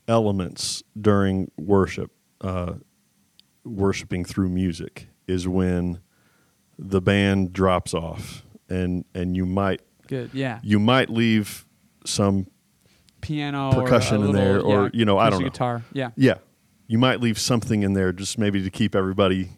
[0.08, 2.12] elements during worship,
[2.42, 2.74] uh,
[3.66, 6.00] worshiping through music, is when
[6.80, 10.30] the band drops off and and you might Good.
[10.34, 10.60] Yeah.
[10.64, 11.66] you might leave
[12.06, 12.48] some
[13.20, 15.50] Piano percussion or in little, there, or, yeah, you know, I don't know.
[15.50, 15.84] Guitar.
[15.92, 16.12] Yeah.
[16.16, 16.36] yeah
[16.88, 19.50] you might leave something in there just maybe to keep everybody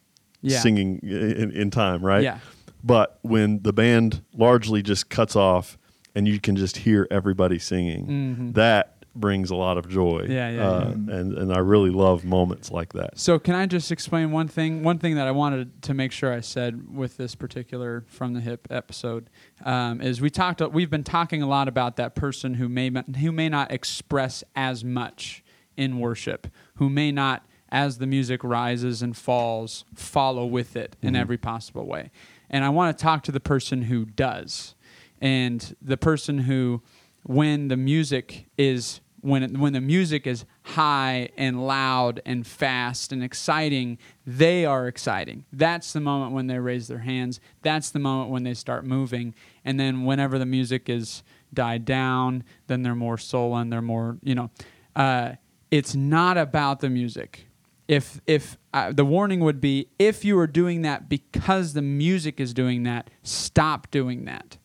[0.42, 0.60] Yeah.
[0.60, 2.40] singing in, in time right Yeah.
[2.84, 5.78] But when the band largely just cuts off
[6.16, 8.54] and you can just hear everybody singing Mhm.
[8.56, 12.72] that brings a lot of joy Yeah, yeah, uh, and and I really love moments
[12.72, 14.84] like that So can I just explain one thing?
[14.84, 18.40] One thing that I wanted to make sure I said with this particular from the
[18.40, 19.30] hip episode
[19.66, 20.62] um, is we talked.
[20.72, 24.86] We've been talking a lot about that person who may who may not express as
[24.86, 25.44] much
[25.76, 31.16] in worship, who may not, as the music rises and falls, follow with it in
[31.16, 32.12] every possible way.
[32.50, 34.76] And I want to talk to the person who does,
[35.22, 36.82] and the person who,
[37.24, 43.12] when the music is when it, when the music is high and loud and fast
[43.12, 45.46] and exciting, they are exciting.
[45.52, 47.40] That's the moment when they raise their hands.
[47.62, 49.36] That's the moment when they start moving.
[49.66, 51.24] And then whenever the music is
[51.54, 53.70] died down, then they're more sullen.
[53.70, 54.52] They're more, you know.
[54.96, 55.34] Uh,
[55.72, 57.48] it's not about the music.
[57.88, 58.58] If if
[58.92, 63.10] the warning would be if you are doing that because the music is doing that,
[63.24, 64.58] stop doing that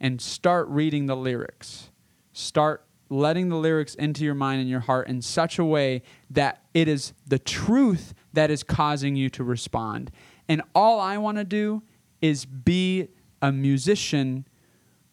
[0.00, 1.90] and start reading the lyrics.
[2.32, 6.62] Start letting the lyrics into your mind and your heart in such a way that
[6.72, 10.10] it is the truth that is causing you to respond.
[10.48, 11.82] And all I want to do
[12.22, 13.08] is be
[13.42, 14.46] a musician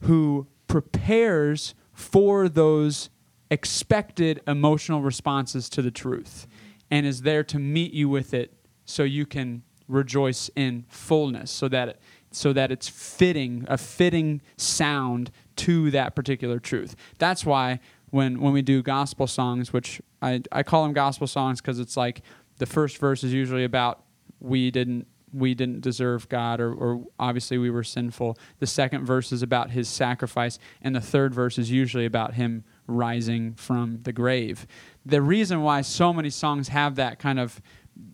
[0.02, 3.10] who prepares for those
[3.50, 6.46] expected emotional responses to the truth
[6.90, 8.54] and is there to meet you with it
[8.86, 14.42] so you can rejoice in fullness so that it, so that it's fitting a fitting
[14.58, 17.80] sound to that particular truth that's why
[18.10, 21.96] when when we do gospel songs which i, I call them gospel songs because it's
[21.96, 22.22] like
[22.58, 24.04] the first verse is usually about
[24.40, 28.38] we didn't we didn't deserve God, or, or obviously we were sinful.
[28.60, 32.64] The second verse is about his sacrifice, and the third verse is usually about him
[32.88, 34.66] rising from the grave.
[35.08, 37.62] The reason why so many songs have that kind of,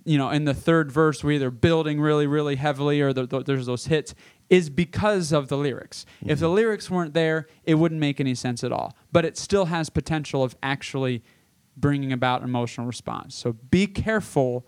[0.06, 3.44] you know, in the third verse, we're either building really, really heavily or the, the,
[3.44, 4.14] there's those hits,
[4.50, 6.06] is because of the lyrics.
[6.22, 6.56] If the mm-hmm.
[6.56, 8.96] lyrics weren't there, it wouldn't make any sense at all.
[9.12, 11.24] But it still has potential of actually
[11.76, 13.36] bringing about emotional response.
[13.36, 14.68] So be careful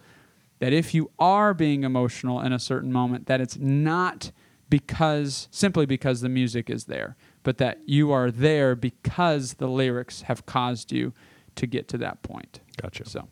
[0.59, 4.31] that if you are being emotional in a certain moment that it's not
[4.69, 10.23] because simply because the music is there but that you are there because the lyrics
[10.23, 11.13] have caused you
[11.55, 12.59] to get to that point.
[12.81, 13.07] Gotcha.
[13.07, 13.27] So.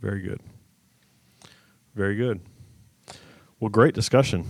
[0.00, 0.40] Very good.
[1.94, 2.40] Very good.
[3.60, 4.46] Well great discussion.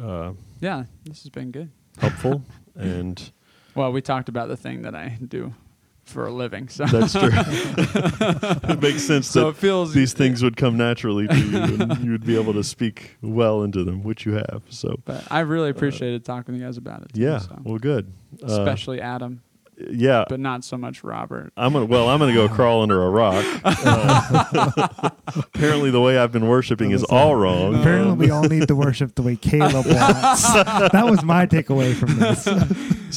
[0.00, 1.70] Uh, yeah this has been good.
[1.98, 2.42] helpful
[2.74, 3.30] and
[3.74, 5.54] well we talked about the thing that i do
[6.02, 6.84] for a living so.
[6.84, 7.30] That's true.
[7.32, 12.04] it makes sense so that it feels these things would come naturally to you and
[12.04, 14.62] you would be able to speak well into them, which you have.
[14.68, 17.58] So, but i really appreciated talking to you guys about it too, yeah, so.
[17.64, 18.12] well, good.
[18.42, 19.42] Uh, especially adam
[19.90, 20.24] yeah.
[20.28, 22.08] but not so much robert I'm gonna well.
[22.08, 23.44] I'm gonna go crawl under a rock.
[23.86, 27.74] Uh, apparently, the way I've been worshiping is all wrong.
[27.74, 30.52] Apparently, we all need to worship the way Caleb wants.
[30.52, 32.44] that was my takeaway from this.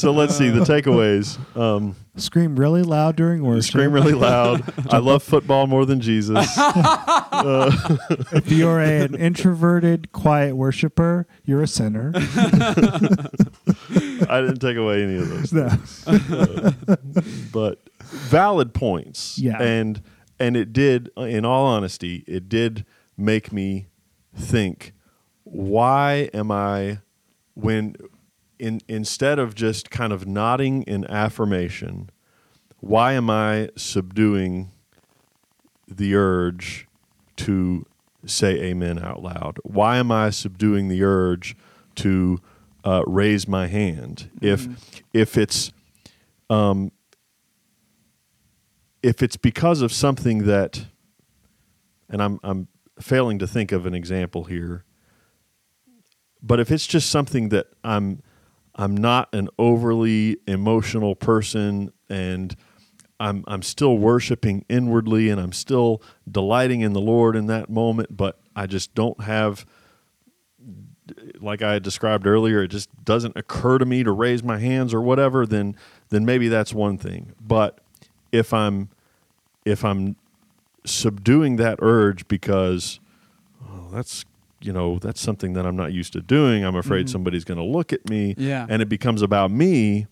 [0.00, 1.38] So let's see the takeaways.
[1.56, 3.64] Um, Scream really loud during worship.
[3.64, 4.62] scream really loud.
[4.90, 6.46] I love football more than Jesus.
[8.30, 12.12] If you're an introverted, quiet worshiper, you're a sinner.
[12.14, 12.20] I
[14.40, 15.52] didn't take away any of those.
[15.52, 15.68] No.
[16.06, 16.72] Uh,
[17.52, 19.38] but valid points.
[19.38, 19.60] Yeah.
[19.62, 20.02] And
[20.40, 22.84] and it did in all honesty, it did
[23.16, 23.88] make me
[24.34, 24.92] think
[25.44, 26.98] why am I
[27.54, 27.96] when
[28.58, 32.10] in instead of just kind of nodding in affirmation,
[32.80, 34.70] why am I subduing
[35.86, 36.86] the urge
[37.36, 37.86] to
[38.26, 39.58] say amen out loud?
[39.62, 41.56] Why am I subduing the urge
[41.96, 42.40] to
[42.84, 44.30] uh, raise my hand?
[44.40, 45.72] If if it's
[46.50, 46.92] um,
[49.02, 50.86] if it's because of something that,
[52.08, 52.68] and I'm I'm
[53.00, 54.84] failing to think of an example here,
[56.42, 58.22] but if it's just something that I'm
[58.78, 62.56] I'm not an overly emotional person and
[63.20, 66.00] I'm I'm still worshiping inwardly and I'm still
[66.30, 69.66] delighting in the Lord in that moment, but I just don't have
[71.40, 75.00] like I described earlier, it just doesn't occur to me to raise my hands or
[75.00, 75.74] whatever, then
[76.10, 77.32] then maybe that's one thing.
[77.40, 77.80] But
[78.30, 78.90] if I'm
[79.64, 80.14] if I'm
[80.84, 83.00] subduing that urge because
[83.68, 84.24] oh, that's
[84.60, 87.64] you know that's something that I'm not used to doing, I'm afraid somebody's going to
[87.64, 88.66] look at me, Yeah.
[88.68, 90.06] and it becomes about me,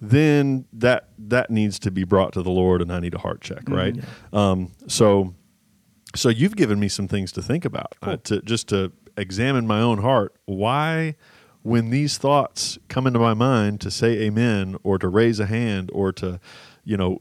[0.00, 3.40] then that that needs to be brought to the Lord, and I need a heart
[3.40, 3.96] check, right?
[4.32, 5.34] Um, so
[6.14, 9.80] so you've given me some things to think about uh, to just to examine my
[9.80, 10.34] own heart.
[10.46, 11.14] Why,
[11.62, 15.90] when these thoughts come into my mind to say amen or to raise a hand
[15.92, 16.40] or to,
[16.84, 17.20] you know,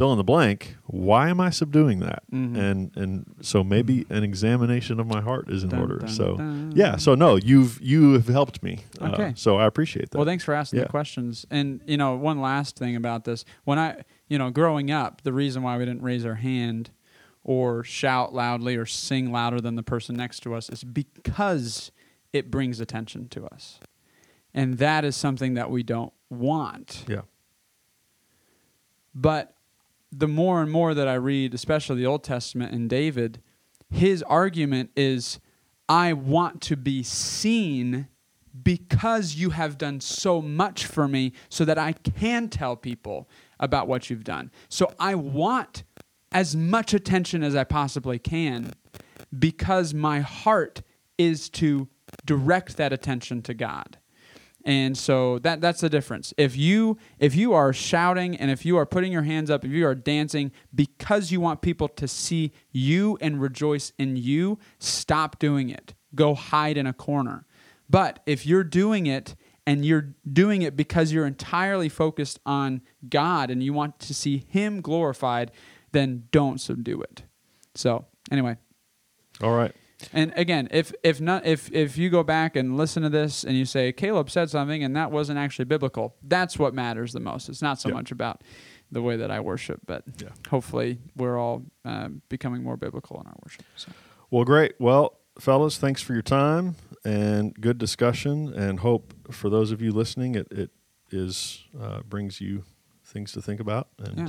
[0.00, 2.22] fill in the blank, why am I subduing that?
[2.32, 2.56] Mhm.
[2.56, 5.98] And and so maybe an examination of my heart is in Dun, order.
[5.98, 6.72] dun, so dun.
[6.74, 8.78] yeah, so no, you've you have helped me.
[8.98, 9.32] Uh, Okay.
[9.36, 10.16] so I appreciate that.
[10.16, 10.84] Well, thanks for asking Yeah.
[10.86, 11.44] the questions.
[11.50, 15.34] And you know, one last thing about this: when I, you know, growing up, the
[15.34, 16.90] reason why we didn't raise our hand
[17.44, 21.92] or shout loudly or sing louder than the person next to us is because
[22.32, 23.78] it brings attention to us,
[24.54, 27.04] and that is something that we don't want.
[27.06, 27.22] yeah.
[29.14, 29.54] But
[30.12, 33.40] the more and more that I read, especially the Old Testament and David,
[33.90, 35.40] his argument is
[35.88, 38.08] I want to be seen
[38.62, 43.88] because you have done so much for me so that I can tell people about
[43.88, 44.50] what you've done.
[44.68, 45.84] So I want
[46.32, 48.72] as much attention as I possibly can
[49.36, 50.82] because my heart
[51.18, 51.88] is to
[52.24, 53.98] direct that attention to God.
[54.64, 56.34] And so that that's the difference.
[56.36, 59.70] If you if you are shouting and if you are putting your hands up, if
[59.70, 65.38] you are dancing because you want people to see you and rejoice in you, stop
[65.38, 65.94] doing it.
[66.14, 67.46] Go hide in a corner.
[67.88, 69.34] But if you're doing it
[69.66, 74.44] and you're doing it because you're entirely focused on God and you want to see
[74.48, 75.50] him glorified,
[75.92, 77.22] then don't subdue it.
[77.74, 78.56] So, anyway,
[79.42, 79.74] All right.
[80.12, 83.56] And again, if if not if if you go back and listen to this and
[83.56, 87.48] you say Caleb said something and that wasn't actually biblical, that's what matters the most.
[87.48, 87.94] It's not so Yeah.
[87.96, 88.42] much about
[88.92, 90.28] the way that I worship, but Yeah.
[90.48, 93.64] hopefully we're all um, becoming more biblical in our worship.
[93.76, 93.92] So.
[94.30, 94.74] Well, great.
[94.80, 98.52] Well, fellas, thanks for your time and good discussion.
[98.52, 100.70] And hope for those of you listening, it it
[101.10, 102.64] is uh, brings you
[103.04, 103.88] things to think about.
[103.98, 104.28] And Yeah.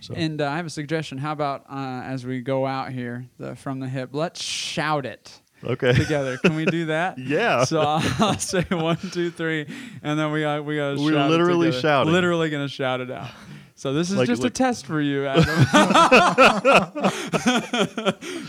[0.00, 1.18] So, And uh, I have a suggestion.
[1.18, 5.40] How about uh, as we go out here the, from the hip, let's shout it
[5.64, 5.92] okay.
[5.94, 6.38] together.
[6.38, 7.18] Can we do that?
[7.28, 7.64] Yeah.
[7.64, 9.66] So I'll, I'll say one, two, three,
[10.02, 10.96] and then we got we got.
[10.96, 12.12] We're shout literally shouting.
[12.12, 13.30] Literally gonna shout it out.
[13.78, 15.44] So this is Like- just a test for you, Adam,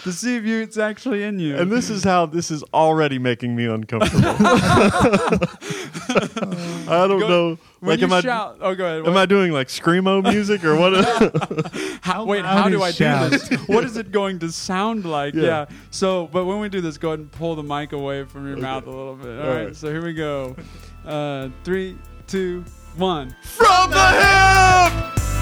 [0.01, 1.55] to see if you it's actually in you.
[1.55, 4.23] And this is how this is already making me uncomfortable.
[6.89, 7.57] I don't Go- know.
[7.79, 9.05] when Like, you am I oh, go ahead.
[9.07, 10.93] am I doing like screamo music or what?
[12.01, 13.29] How, wait, how do I shout?
[13.31, 13.67] do this?
[13.67, 15.35] what is it going to sound like?
[15.35, 15.43] Yeah.
[15.43, 15.65] Yeah.
[15.91, 18.57] So, but when we do this, go ahead and pull the mic away from your
[18.57, 19.39] mouth a little bit.
[19.39, 19.65] All All right.
[19.65, 19.75] right.
[19.75, 20.55] So here we go.
[21.05, 22.65] Uh, three, two,
[22.97, 23.35] one.
[23.41, 25.38] From the hip.